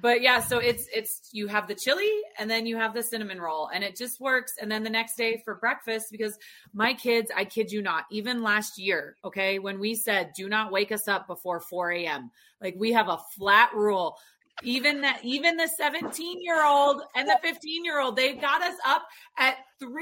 [0.00, 3.40] But yeah, so it's it's you have the chili and then you have the cinnamon
[3.40, 4.52] roll and it just works.
[4.60, 6.38] And then the next day for breakfast, because
[6.72, 10.70] my kids, I kid you not, even last year, okay, when we said do not
[10.70, 12.30] wake us up before 4 a.m.
[12.60, 14.18] Like we have a flat rule
[14.62, 18.76] even that even the 17 year old and the 15 year old they got us
[18.86, 19.06] up
[19.38, 19.92] at 3.15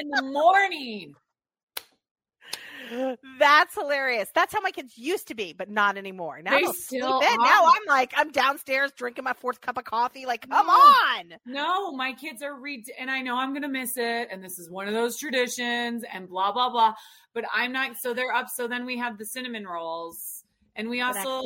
[0.00, 1.14] in the morning
[3.38, 4.28] that's hilarious.
[4.34, 6.40] That's how my kids used to be, but not anymore.
[6.42, 10.26] Now they still Now I'm like, I'm downstairs drinking my fourth cup of coffee.
[10.26, 11.34] Like, come no, on.
[11.44, 14.28] No, my kids are read, and I know I'm gonna miss it.
[14.30, 16.94] And this is one of those traditions, and blah blah blah.
[17.34, 17.96] But I'm not.
[18.00, 18.48] So they're up.
[18.54, 21.42] So then we have the cinnamon rolls, and we also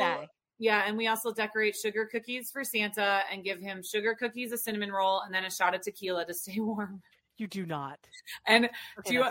[0.60, 4.58] yeah, and we also decorate sugar cookies for Santa and give him sugar cookies, a
[4.58, 7.00] cinnamon roll, and then a shot of tequila to stay warm.
[7.38, 7.98] You do not.
[8.46, 8.72] And okay,
[9.06, 9.24] do you,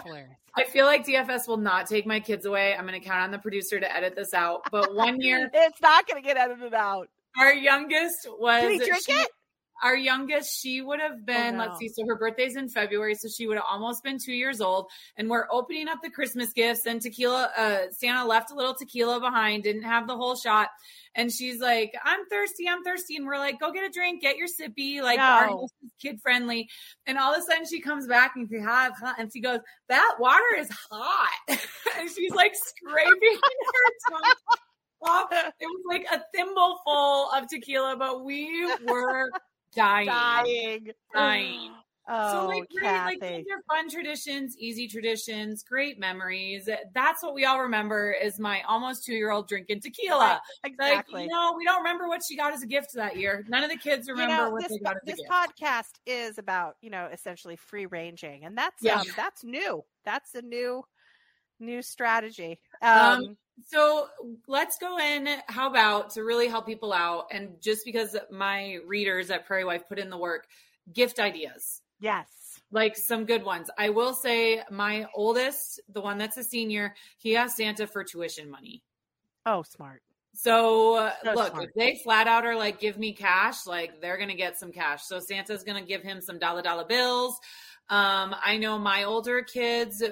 [0.58, 2.76] I feel like DFS will not take my kids away.
[2.76, 4.62] I'm going to count on the producer to edit this out.
[4.72, 7.08] But one year, it's not going to get edited out.
[7.38, 8.63] Our youngest was.
[8.63, 9.30] Did he drink she, it?
[9.84, 11.65] Our youngest, she would have been, oh, no.
[11.65, 14.62] let's see, so her birthday's in February, so she would have almost been two years
[14.62, 14.88] old.
[15.18, 19.20] And we're opening up the Christmas gifts, and tequila, uh, Santa left a little tequila
[19.20, 20.70] behind, didn't have the whole shot.
[21.15, 23.15] And she's like, I'm thirsty, I'm thirsty.
[23.15, 25.24] And we're like, go get a drink, get your sippy, like no.
[25.24, 26.70] our house is kid friendly.
[27.08, 29.60] And all of a sudden she comes back and she hot, hot, and she goes,
[29.88, 31.60] That water is hot.
[32.00, 34.34] and she's like scraping her tongue.
[35.02, 35.30] Off.
[35.32, 39.32] It was like a thimbleful of tequila, but we were
[39.75, 40.08] dying.
[40.08, 40.91] Dying.
[41.13, 41.71] Dying.
[42.12, 46.67] Oh, so like, great, like these are fun traditions, easy traditions, great memories.
[46.95, 50.41] That's what we all remember is my almost two year old drinking tequila.
[50.63, 51.21] Exactly.
[51.21, 53.45] Like, you know, we don't remember what she got as a gift that year.
[53.47, 55.29] None of the kids remember you know, what this, they got as this a gift.
[55.29, 58.43] podcast is about, you know, essentially free ranging.
[58.43, 59.01] And that's yeah.
[59.01, 59.84] um, that's new.
[60.03, 60.84] That's a new
[61.60, 62.60] new strategy.
[62.82, 64.08] Um, um so
[64.48, 65.28] let's go in.
[65.48, 67.28] How about to really help people out?
[67.32, 70.48] And just because my readers at Prairie Wife put in the work,
[70.93, 71.82] gift ideas.
[72.00, 72.28] Yes.
[72.72, 73.69] Like some good ones.
[73.78, 78.50] I will say my oldest, the one that's a senior, he asked Santa for tuition
[78.50, 78.84] money.
[79.45, 80.02] Oh, smart.
[80.34, 81.65] So, uh, so look, smart.
[81.65, 84.72] if they flat out are like, give me cash, like they're going to get some
[84.72, 85.04] cash.
[85.04, 87.38] So Santa's going to give him some dollar dollar bills.
[87.89, 90.04] Um, I know my older kids,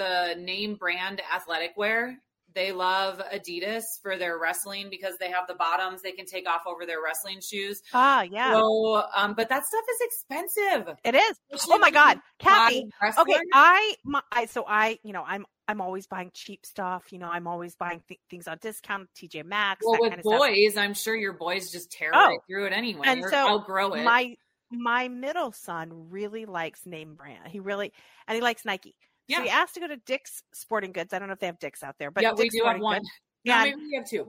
[0.00, 2.18] the name brand athletic wear
[2.54, 6.62] they love Adidas for their wrestling because they have the bottoms they can take off
[6.66, 7.82] over their wrestling shoes.
[7.92, 8.52] Ah, yeah.
[8.52, 10.96] So, um, but that stuff is expensive.
[11.04, 11.36] It is.
[11.52, 12.90] Especially oh my god, Cathy.
[13.18, 17.12] Okay, I, my, I, so I, you know, I'm, I'm always buying cheap stuff.
[17.12, 19.84] You know, I'm always buying th- things on discount, TJ Maxx.
[19.86, 20.84] Well, with boys, stuff.
[20.84, 22.26] I'm sure your boys just tear oh.
[22.26, 23.02] right through it anyway.
[23.04, 24.04] And so outgrow it.
[24.04, 24.36] My
[24.72, 27.48] my middle son really likes name brand.
[27.48, 27.92] He really
[28.26, 28.96] and he likes Nike.
[29.28, 29.38] Yeah.
[29.38, 31.12] So he asked to go to Dick's Sporting Goods.
[31.12, 32.82] I don't know if they have Dick's out there, but yeah, Dick's we do Sporting
[32.82, 33.02] have one.
[33.44, 34.26] Yeah, maybe we have two.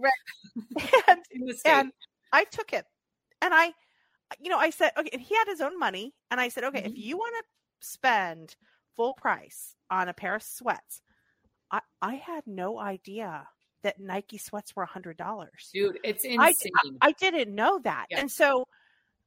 [1.07, 1.69] and, in the state.
[1.69, 1.91] and
[2.31, 2.85] I took it,
[3.41, 3.73] and I,
[4.39, 6.79] you know, I said, okay, And he had his own money, and I said, okay,
[6.79, 6.91] mm-hmm.
[6.91, 8.55] if you want to spend
[8.95, 11.01] full price on a pair of sweats,
[11.71, 13.47] I I had no idea
[13.83, 15.69] that Nike sweats were a hundred dollars.
[15.73, 16.71] Dude, it's insane.
[17.01, 18.19] I, I, didn't know that, yeah.
[18.19, 18.67] and so,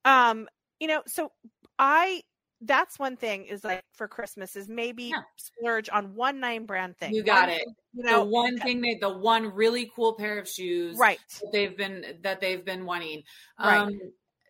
[0.05, 0.49] um,
[0.79, 1.33] you know, so
[1.79, 2.23] I
[2.65, 5.23] that's one thing is like for Christmas is maybe yeah.
[5.37, 7.15] splurge on one name brand thing.
[7.15, 7.69] You got one, it.
[7.93, 11.53] You know, the one thing they the one really cool pair of shoes right that
[11.53, 13.23] they've been that they've been wanting.
[13.59, 13.79] Right.
[13.79, 14.01] Um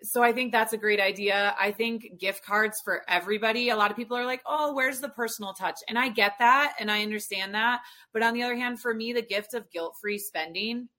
[0.03, 1.55] so I think that's a great idea.
[1.59, 3.71] I think gift cards for everybody.
[3.71, 6.75] A lot of people are like, "Oh, where's the personal touch?" And I get that
[6.79, 7.81] and I understand that.
[8.13, 10.91] But on the other hand, for me, the gift of guilt-free spending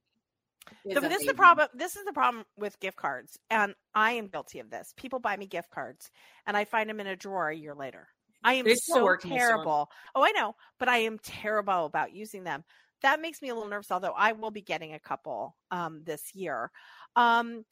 [0.92, 1.68] so this is the problem.
[1.74, 4.94] This is the problem with gift cards, and I am guilty of this.
[4.98, 6.12] People buy me gift cards,
[6.48, 8.08] and I find them in a drawer a year later.
[8.44, 9.90] I am so terrible.
[10.14, 12.64] Oh, I know, but I am terrible about using them.
[13.02, 13.92] that makes me a little nervous.
[13.92, 16.72] Although I will be getting a couple um, this year.
[17.16, 17.66] Um,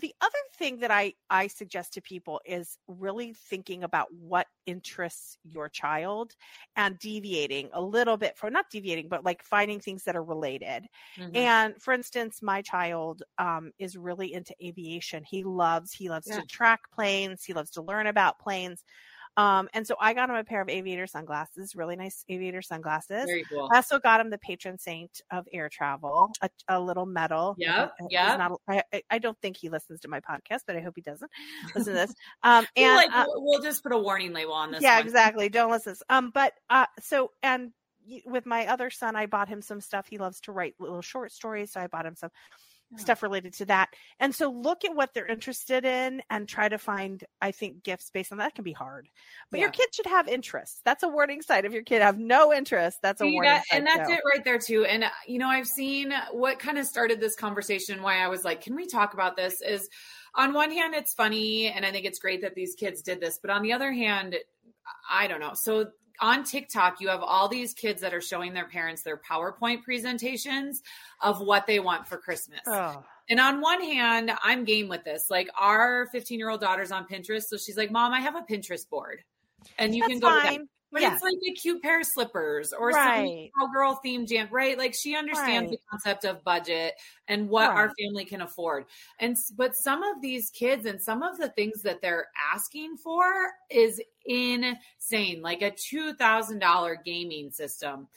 [0.00, 5.36] the other thing that I, I suggest to people is really thinking about what interests
[5.44, 6.34] your child
[6.76, 10.86] and deviating a little bit from not deviating, but like finding things that are related.
[11.18, 11.36] Mm-hmm.
[11.36, 15.22] And for instance, my child um, is really into aviation.
[15.24, 16.40] He loves he loves yeah.
[16.40, 17.44] to track planes.
[17.44, 18.84] He loves to learn about planes.
[19.36, 23.24] Um, and so I got him a pair of aviator sunglasses, really nice aviator sunglasses.
[23.26, 23.68] Very cool.
[23.72, 27.54] I also got him the patron saint of air travel, a, a little medal.
[27.58, 28.36] Yeah, yeah.
[28.36, 31.30] Not, I, I, don't think he listens to my podcast, but I hope he doesn't
[31.74, 32.14] listen to this.
[32.42, 34.82] Um, and like, uh, we'll just put a warning label on this.
[34.82, 35.06] Yeah, one.
[35.06, 35.48] exactly.
[35.48, 35.94] Don't listen.
[36.08, 37.72] Um, but uh, so and
[38.26, 40.06] with my other son, I bought him some stuff.
[40.08, 42.30] He loves to write little short stories, so I bought him some
[42.96, 43.90] stuff related to that.
[44.18, 48.10] And so look at what they're interested in and try to find, I think, gifts
[48.10, 49.08] based on that can be hard.
[49.50, 49.66] But yeah.
[49.66, 50.80] your kid should have interests.
[50.84, 51.64] That's a warning sign.
[51.64, 54.14] If your kid have no interest, that's a See, warning that, And that's too.
[54.14, 54.84] it right there too.
[54.84, 58.44] And uh, you know, I've seen what kind of started this conversation, why I was
[58.44, 59.62] like, can we talk about this?
[59.62, 59.88] Is
[60.34, 63.38] on one hand, it's funny and I think it's great that these kids did this,
[63.40, 64.36] but on the other hand,
[65.10, 65.54] I don't know.
[65.54, 69.82] So on TikTok, you have all these kids that are showing their parents their PowerPoint
[69.82, 70.82] presentations
[71.20, 72.60] of what they want for Christmas.
[72.66, 73.02] Oh.
[73.28, 75.30] And on one hand, I'm game with this.
[75.30, 77.44] Like our 15 year old daughter's on Pinterest.
[77.44, 79.22] So she's like, Mom, I have a Pinterest board.
[79.78, 81.14] And you That's can go but yeah.
[81.14, 83.50] it's like a cute pair of slippers or right.
[83.58, 84.76] some girl themed jam, right?
[84.76, 85.78] Like she understands right.
[85.78, 86.94] the concept of budget
[87.28, 87.76] and what right.
[87.76, 88.86] our family can afford.
[89.18, 93.24] And but some of these kids and some of the things that they're asking for
[93.70, 98.08] is insane, like a two thousand dollar gaming system.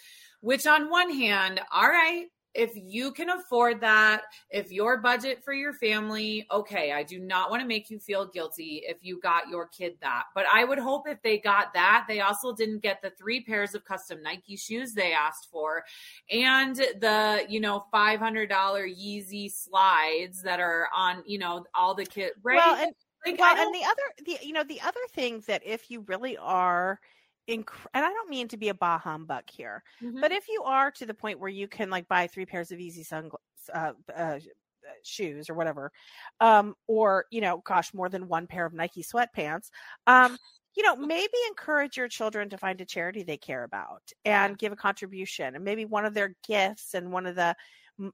[0.41, 5.53] Which on one hand, all right, if you can afford that, if your budget for
[5.53, 9.49] your family, okay, I do not want to make you feel guilty if you got
[9.49, 10.25] your kid that.
[10.35, 13.73] But I would hope if they got that, they also didn't get the three pairs
[13.73, 15.83] of custom Nike shoes they asked for
[16.29, 22.33] and the, you know, $500 Yeezy slides that are on, you know, all the kids,
[22.43, 22.57] right?
[22.57, 22.93] Well, and,
[23.25, 26.37] like, well, and the other, the, you know, the other thing that if you really
[26.37, 26.99] are,
[27.49, 30.21] inc- and I don't mean to be a bah humbug here, mm-hmm.
[30.21, 32.79] but if you are to the point where you can like buy three pairs of
[32.79, 33.39] Yeezy sunglasses,
[33.73, 34.39] uh, uh,
[35.03, 35.91] shoes or whatever,
[36.39, 39.69] um, or you know, gosh, more than one pair of Nike sweatpants,
[40.07, 40.37] um,
[40.75, 44.71] you know, maybe encourage your children to find a charity they care about and give
[44.71, 47.55] a contribution, and maybe one of their gifts and one of the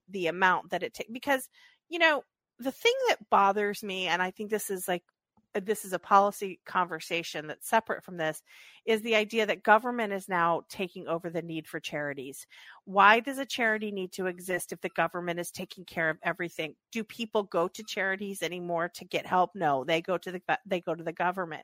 [0.10, 1.48] the amount that it takes because
[1.88, 2.22] you know
[2.60, 5.19] the thing that bothers me and i think this is like uh,
[5.56, 8.42] Uh, this is a policy conversation that's separate from this
[8.86, 12.46] is the idea that government is now taking over the need for charities.
[12.86, 16.76] Why does a charity need to exist if the government is taking care of everything?
[16.92, 19.52] Do people go to charities anymore to get help?
[19.56, 21.64] No, they go to the they go to the government.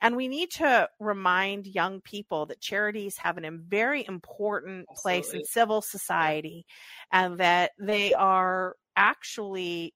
[0.00, 5.22] And we need to remind young people that charities have a very important Absolutely.
[5.22, 6.66] place in civil society
[7.12, 9.94] and that they are actually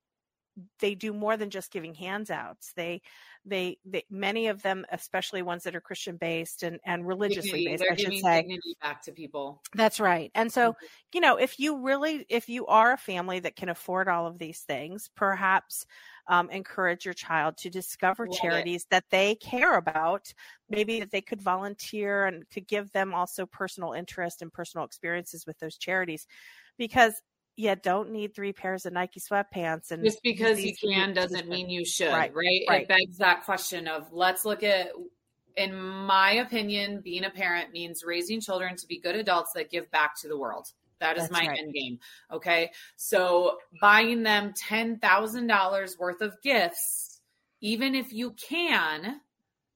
[0.79, 2.73] they do more than just giving handouts.
[2.75, 3.03] They,
[3.45, 7.83] they, they, many of them, especially ones that are Christian based and, and religiously based,
[7.83, 9.63] They're I should say, back to people.
[9.75, 10.31] That's right.
[10.35, 10.87] And so, mm-hmm.
[11.13, 14.39] you know, if you really, if you are a family that can afford all of
[14.39, 15.87] these things, perhaps
[16.29, 18.91] um, encourage your child to discover Love charities it.
[18.91, 20.33] that they care about.
[20.71, 25.47] Maybe that they could volunteer and to give them also personal interest and personal experiences
[25.47, 26.27] with those charities
[26.79, 27.21] because
[27.57, 29.91] you don't need three pairs of Nike sweatpants.
[29.91, 32.63] And just because you can doesn't mean you should, right, right?
[32.69, 32.83] right?
[32.83, 34.89] It begs that question of let's look at,
[35.57, 39.91] in my opinion, being a parent means raising children to be good adults that give
[39.91, 40.67] back to the world.
[41.01, 41.59] That is That's my right.
[41.59, 41.99] end game.
[42.33, 42.71] Okay.
[42.97, 47.21] So buying them $10,000 worth of gifts,
[47.61, 49.21] even if you can,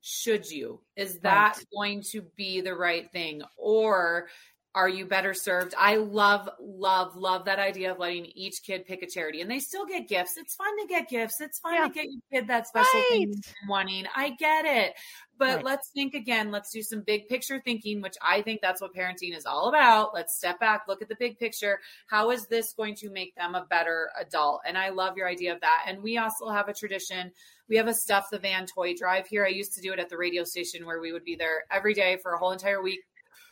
[0.01, 0.81] should you?
[0.97, 1.67] Is that right.
[1.73, 3.43] going to be the right thing?
[3.57, 4.29] Or
[4.75, 5.75] are you better served?
[5.79, 9.61] I love, love, love that idea of letting each kid pick a charity and they
[9.61, 10.37] still get gifts.
[10.37, 11.41] It's fun to get gifts.
[11.41, 11.89] It's fun yeah.
[11.89, 13.09] to get your kid that special right.
[13.11, 13.35] thing
[13.69, 14.05] wanting.
[14.15, 14.95] I get it.
[15.39, 15.65] But right.
[15.65, 16.51] let's think again.
[16.51, 20.13] Let's do some big picture thinking, which I think that's what parenting is all about.
[20.13, 21.81] Let's step back, look at the big picture.
[22.09, 24.61] How is this going to make them a better adult?
[24.67, 25.85] And I love your idea of that.
[25.87, 27.33] And we also have a tradition.
[27.69, 29.45] We have a stuff the van toy drive here.
[29.45, 31.95] I used to do it at the radio station where we would be there every
[31.95, 33.01] day for a whole entire week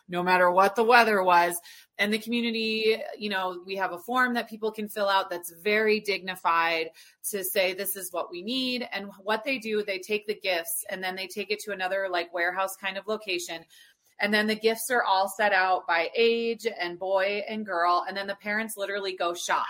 [0.09, 1.57] no matter what the weather was.
[1.99, 5.53] And the community, you know, we have a form that people can fill out that's
[5.63, 6.91] very dignified
[7.31, 8.87] to say this is what we need.
[8.93, 12.09] And what they do, they take the gifts and then they take it to another
[12.11, 13.65] like warehouse kind of location.
[14.21, 18.05] And then the gifts are all set out by age and boy and girl.
[18.07, 19.67] And then the parents literally go shop.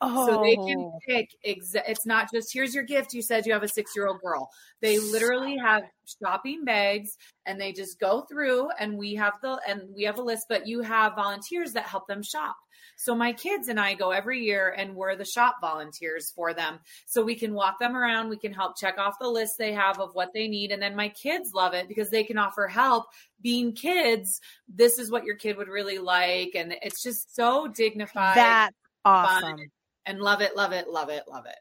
[0.00, 0.26] Oh.
[0.26, 0.98] So they can oh.
[1.06, 3.14] pick, exa- it's not just here's your gift.
[3.14, 4.50] You said you have a six year old girl.
[4.80, 5.84] They literally have
[6.22, 7.16] shopping bags
[7.46, 10.66] and they just go through and we have the, and we have a list, but
[10.66, 12.56] you have volunteers that help them shop.
[12.96, 16.78] So my kids and I go every year and we're the shop volunteers for them.
[17.06, 18.28] So we can walk them around.
[18.28, 20.70] We can help check off the list they have of what they need.
[20.70, 23.06] And then my kids love it because they can offer help
[23.40, 24.40] being kids.
[24.68, 26.52] This is what your kid would really like.
[26.54, 28.36] And it's just so dignified.
[28.36, 28.70] That
[29.04, 29.58] awesome.
[30.06, 31.56] And love it, love it, love it, love it.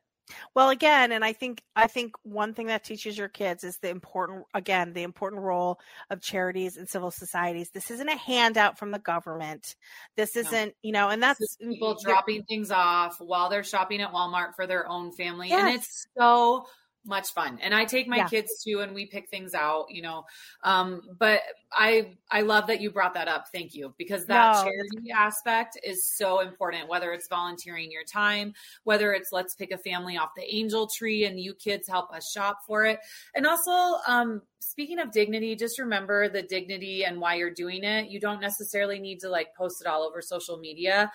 [0.56, 3.89] Well, again, and I think I think one thing that teaches your kids is the
[3.89, 5.80] important again, the important role
[6.10, 7.72] of charities and civil societies.
[7.72, 9.76] This isn't a handout from the government.
[10.16, 10.74] This isn't, no.
[10.82, 14.88] you know, and that's people dropping things off while they're shopping at Walmart for their
[14.88, 15.50] own family.
[15.50, 15.60] Yes.
[15.60, 16.66] And it's so
[17.06, 17.60] much fun.
[17.62, 18.28] And i take my yeah.
[18.28, 20.26] kids too and we pick things out you know.
[20.64, 21.41] Um but
[21.72, 23.47] i i love that you brought that up.
[23.51, 23.93] Thank you.
[23.97, 24.64] Because that no.
[24.64, 29.78] charity aspect is so important whether it's volunteering your time whether it's let's pick a
[29.78, 32.99] family off the angel tree and you kids help us shop for it.
[33.36, 38.10] And also um speaking of dignity just remember the dignity and why you're doing it.
[38.10, 41.12] You don't necessarily need to like post it all over social media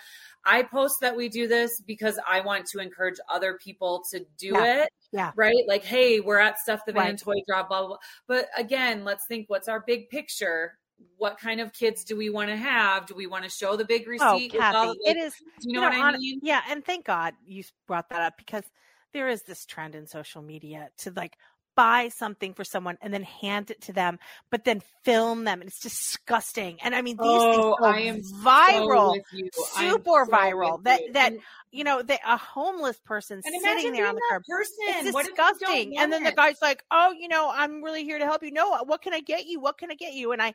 [0.49, 4.53] I post that we do this because I want to encourage other people to do
[4.55, 4.84] yeah.
[4.84, 4.88] it.
[5.12, 5.32] Yeah.
[5.36, 5.62] Right.
[5.68, 7.18] Like, hey, we're at stuff the van right.
[7.18, 7.96] toy drop, blah, blah, blah.
[8.26, 10.78] But again, let's think what's our big picture?
[11.18, 13.05] What kind of kids do we want to have?
[13.05, 14.53] Do we want to show the big oh, receipt?
[14.55, 15.34] Oh, Cathy, all, like, it is.
[15.34, 16.40] Do you know, you know what I mean?
[16.42, 16.62] Yeah.
[16.70, 18.64] And thank God you brought that up because
[19.12, 21.36] there is this trend in social media to like
[21.79, 24.18] buy something for someone and then hand it to them,
[24.51, 25.61] but then film them.
[25.61, 26.76] And it's disgusting.
[26.83, 29.20] And I mean, these oh, things go viral,
[29.53, 30.83] so super so viral.
[30.83, 31.12] That you.
[31.12, 31.35] that
[31.70, 34.43] you know, they, a homeless person sitting there on the curb.
[34.45, 34.74] Person.
[34.89, 35.97] It's disgusting.
[35.99, 38.51] And then the guy's like, "Oh, you know, I'm really here to help you.
[38.51, 39.61] No, uh, what can I get you?
[39.61, 40.55] What can I get you?" And I,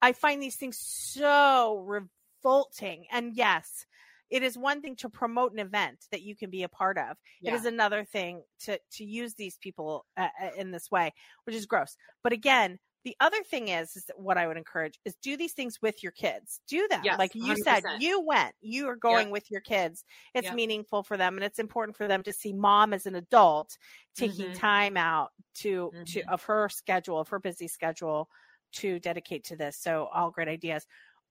[0.00, 3.04] I find these things so revolting.
[3.12, 3.84] And yes,
[4.32, 7.18] it is one thing to promote an event that you can be a part of.
[7.42, 7.52] Yeah.
[7.52, 11.12] It is another thing to to use these people uh, uh, in this way,
[11.44, 11.96] which is gross.
[12.24, 15.82] But again, the other thing is, is what I would encourage is do these things
[15.82, 16.60] with your kids.
[16.66, 17.02] Do them.
[17.04, 17.56] Yes, like you 100%.
[17.64, 19.32] said, you went, you are going yep.
[19.32, 20.04] with your kids.
[20.34, 20.54] It's yep.
[20.54, 23.76] meaningful for them and it's important for them to see mom as an adult
[24.16, 24.58] taking mm-hmm.
[24.58, 26.04] time out to mm-hmm.
[26.04, 28.28] to of her schedule, of her busy schedule
[28.74, 29.76] to dedicate to this.
[29.76, 30.86] So all great ideas.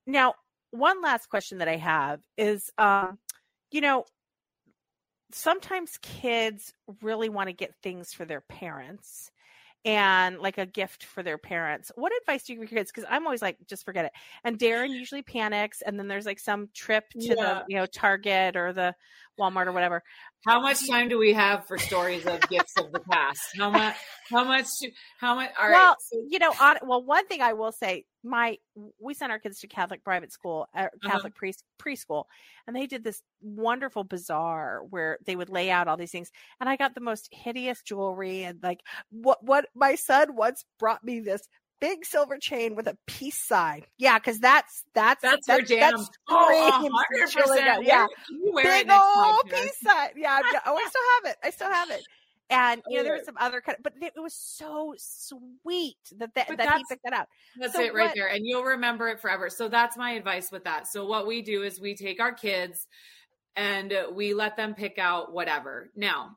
[0.06, 0.34] Now,
[0.72, 3.18] one last question that I have is, um,
[3.70, 4.04] you know,
[5.32, 9.30] sometimes kids really want to get things for their parents
[9.84, 11.90] and like a gift for their parents.
[11.96, 12.92] What advice do you give your kids?
[12.92, 14.12] Because I'm always like, just forget it.
[14.44, 17.34] And Darren usually panics, and then there's like some trip to yeah.
[17.34, 18.94] the you know Target or the
[19.38, 20.02] Walmart or whatever.
[20.46, 23.42] How much time do we have for stories of gifts of the past?
[23.58, 23.96] How much?
[24.30, 24.66] How much?
[25.18, 25.50] How much?
[25.60, 25.96] All well, right.
[26.00, 28.58] So, you know, on, well, one thing I will say, my
[28.98, 30.88] we sent our kids to Catholic private school, uh.
[31.02, 31.52] Catholic uh-huh.
[31.78, 32.24] pre preschool,
[32.66, 36.68] and they did this wonderful bazaar where they would lay out all these things, and
[36.68, 41.20] I got the most hideous jewelry and like what what my son once brought me
[41.20, 41.48] this
[41.82, 43.82] big silver chain with a peace sign.
[43.98, 45.94] Yeah, because that's that's that's that's, her jam.
[46.28, 46.88] oh,
[47.26, 47.84] 100%.
[47.84, 48.06] Yeah,
[48.54, 50.10] big old peace sign.
[50.16, 51.36] Yeah, oh, I still have it.
[51.42, 52.02] I still have it.
[52.52, 53.26] And you know, there was oh.
[53.26, 57.12] some other kind, of, but it was so sweet that that, that he picked that
[57.12, 57.26] out.
[57.58, 59.48] That's so it right what, there, and you'll remember it forever.
[59.48, 60.86] So that's my advice with that.
[60.86, 62.86] So what we do is we take our kids
[63.56, 65.90] and we let them pick out whatever.
[65.96, 66.36] Now,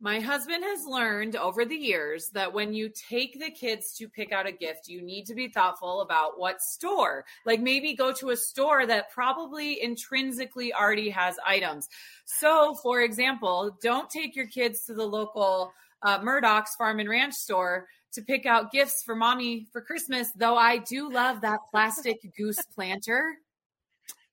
[0.00, 4.30] my husband has learned over the years that when you take the kids to pick
[4.30, 7.24] out a gift, you need to be thoughtful about what store.
[7.46, 11.88] Like maybe go to a store that probably intrinsically already has items.
[12.26, 15.72] So, for example, don't take your kids to the local
[16.02, 20.56] uh, Murdoch's Farm and Ranch store to pick out gifts for mommy for Christmas, though
[20.56, 23.38] I do love that plastic goose planter.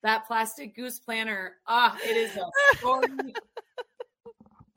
[0.01, 1.55] That plastic goose planter.
[1.65, 3.07] Ah, it is a story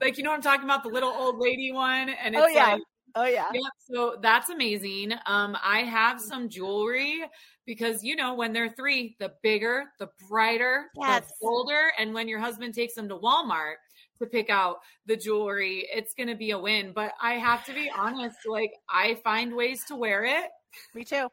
[0.00, 0.82] like you know what I'm talking about?
[0.82, 2.72] The little old lady one and oh, it's oh yeah.
[2.72, 2.82] like,
[3.14, 3.46] oh yeah.
[3.52, 5.12] Yeah so that's amazing.
[5.26, 7.24] Um I have some jewelry
[7.66, 11.26] because you know when they're three the bigger the brighter yes.
[11.26, 13.76] the bolder and when your husband takes them to Walmart
[14.18, 16.92] to pick out the jewelry it's going to be a win.
[16.94, 20.50] But I have to be honest like I find ways to wear it.
[20.94, 21.28] Me too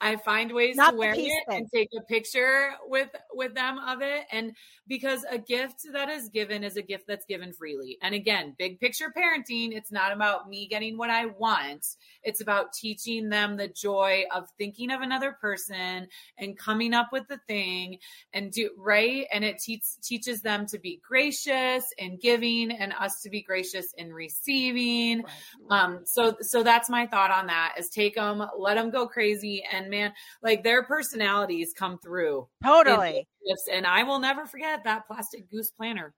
[0.00, 1.42] I find ways Not to wear it thing.
[1.48, 4.52] and take a picture with with them of it and
[4.88, 7.96] because a gift that is given is a gift that's given freely.
[8.02, 11.86] And again, big picture parenting, it's not about me getting what I want.
[12.24, 17.28] It's about teaching them the joy of thinking of another person and coming up with
[17.28, 17.98] the thing
[18.32, 23.20] and do right and it teaches teaches them to be gracious and giving and us
[23.22, 25.22] to be gracious in receiving.
[25.70, 25.82] Right.
[25.82, 29.62] Um so so that's my thought on that is take them, let them go crazy
[29.70, 30.12] and man,
[30.42, 32.48] like their personalities come through.
[32.62, 33.26] Totally.
[33.72, 36.14] And I will never forget that plastic goose planner.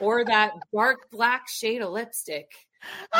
[0.00, 2.52] or that dark black shade of lipstick.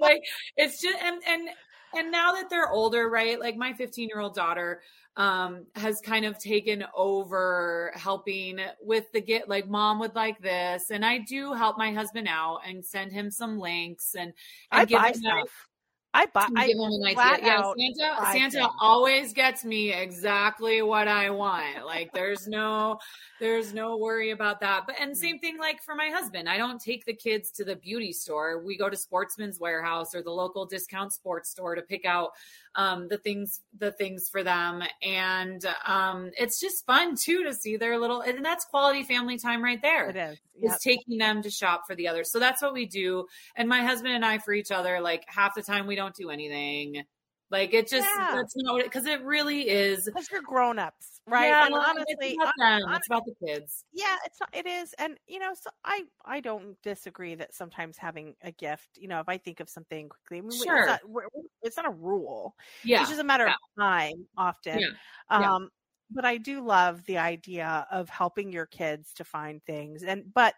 [0.00, 0.22] like
[0.56, 1.48] it's just and and
[1.94, 3.38] and now that they're older, right?
[3.38, 4.80] Like my 15 year old daughter
[5.16, 10.90] um has kind of taken over helping with the get like mom would like this
[10.90, 14.32] and i do help my husband out and send him some links and,
[14.70, 15.68] and I give buy him stuff.
[16.14, 16.46] I buy.
[16.56, 17.38] I give him an idea.
[17.42, 18.32] Yeah, Santa.
[18.32, 21.86] Santa always gets me exactly what I want.
[21.86, 22.98] Like, there's no,
[23.40, 24.82] there's no worry about that.
[24.86, 25.16] But and mm.
[25.16, 26.48] same thing like for my husband.
[26.48, 28.62] I don't take the kids to the beauty store.
[28.62, 32.30] We go to Sportsman's Warehouse or the local discount sports store to pick out
[32.74, 34.82] um, the things the things for them.
[35.02, 39.62] And um, it's just fun too to see their little and that's quality family time
[39.62, 40.38] right there it is.
[40.60, 40.72] yep.
[40.72, 42.30] is taking them to shop for the others.
[42.30, 43.26] So that's what we do.
[43.56, 46.30] And my husband and i for each other like half the time we don't do
[46.30, 47.04] anything
[47.52, 48.32] like it just yeah.
[48.34, 51.48] that's not what because it really is because you're grown ups, right?
[51.48, 52.80] Yeah, and honestly, it's about them.
[52.86, 53.84] Honestly, it's about the kids.
[53.92, 57.98] Yeah, it's not, it is, and you know, so I I don't disagree that sometimes
[57.98, 60.86] having a gift, you know, if I think of something quickly, I mean, sure, it's
[60.88, 61.24] not,
[61.62, 62.56] it's not a rule.
[62.84, 63.52] Yeah, it's just a matter yeah.
[63.52, 64.26] of time.
[64.38, 65.54] Often, yeah.
[65.54, 65.68] um,
[66.10, 70.54] but I do love the idea of helping your kids to find things, and but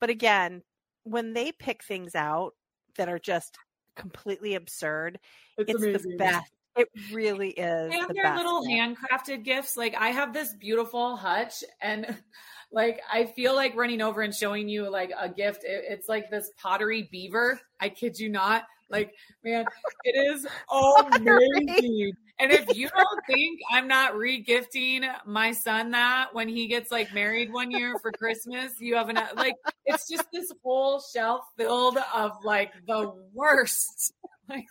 [0.00, 0.60] but again,
[1.04, 2.52] when they pick things out
[2.96, 3.56] that are just
[3.96, 5.18] completely absurd.
[5.58, 6.52] It's, it's the best.
[6.76, 7.92] It really is.
[7.94, 9.76] And the their little handcrafted gifts.
[9.76, 12.16] Like I have this beautiful hutch and
[12.72, 15.64] like I feel like running over and showing you like a gift.
[15.64, 17.58] It, it's like this pottery beaver.
[17.80, 18.64] I kid you not.
[18.88, 19.12] Like,
[19.44, 19.64] man,
[20.04, 22.12] it is amazing.
[22.38, 27.12] And if you don't think I'm not regifting my son that when he gets like
[27.14, 31.98] married one year for Christmas, you have an like it's just this whole shelf filled
[32.14, 34.12] of like the worst.
[34.48, 34.66] Like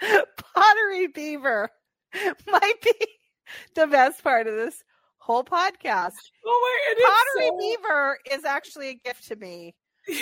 [0.00, 0.24] the
[0.54, 1.70] pottery beaver
[2.46, 2.94] might be
[3.74, 4.84] the best part of this
[5.18, 6.12] whole podcast.
[6.46, 7.04] Oh my!
[7.04, 7.58] Pottery so...
[7.58, 9.74] beaver is actually a gift to me.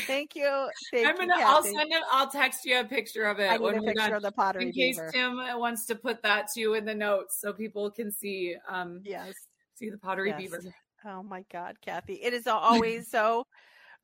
[0.06, 0.70] Thank you.
[0.92, 1.38] Thank I'm gonna.
[1.38, 2.02] You, I'll send it.
[2.10, 3.50] I'll text you a picture of it.
[3.50, 5.10] I need a picture of the pottery in case beaver.
[5.12, 8.56] Tim wants to put that too in the notes so people can see.
[8.68, 9.34] Um, yes,
[9.74, 10.38] see the pottery yes.
[10.38, 10.62] beaver.
[11.04, 12.14] Oh my God, Cathy!
[12.14, 13.46] It is always so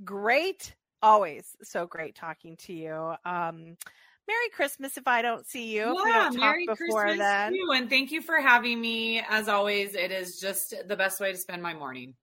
[0.04, 0.74] great.
[1.02, 3.14] Always so great talking to you.
[3.24, 3.76] Um,
[4.26, 5.94] Merry Christmas if I don't see you.
[6.06, 7.52] Yeah, Merry Christmas then.
[7.52, 7.72] too.
[7.74, 9.20] And thank you for having me.
[9.28, 12.14] As always, it is just the best way to spend my morning.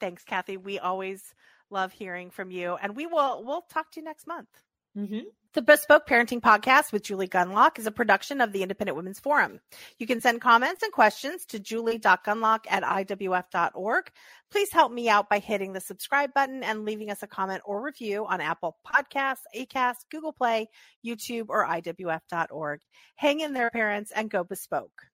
[0.00, 0.56] Thanks, Cathy.
[0.56, 1.34] We always
[1.74, 2.78] love hearing from you.
[2.80, 4.48] And we will we'll talk to you next month.
[4.96, 5.28] Mm-hmm.
[5.54, 9.60] The Bespoke Parenting Podcast with Julie Gunlock is a production of the Independent Women's Forum.
[9.98, 14.10] You can send comments and questions to julie.gunlock at iwf.org.
[14.50, 17.82] Please help me out by hitting the subscribe button and leaving us a comment or
[17.82, 20.68] review on Apple Podcasts, Acast, Google Play,
[21.06, 22.80] YouTube, or iwf.org.
[23.14, 25.06] Hang in there, parents, and go bespoke.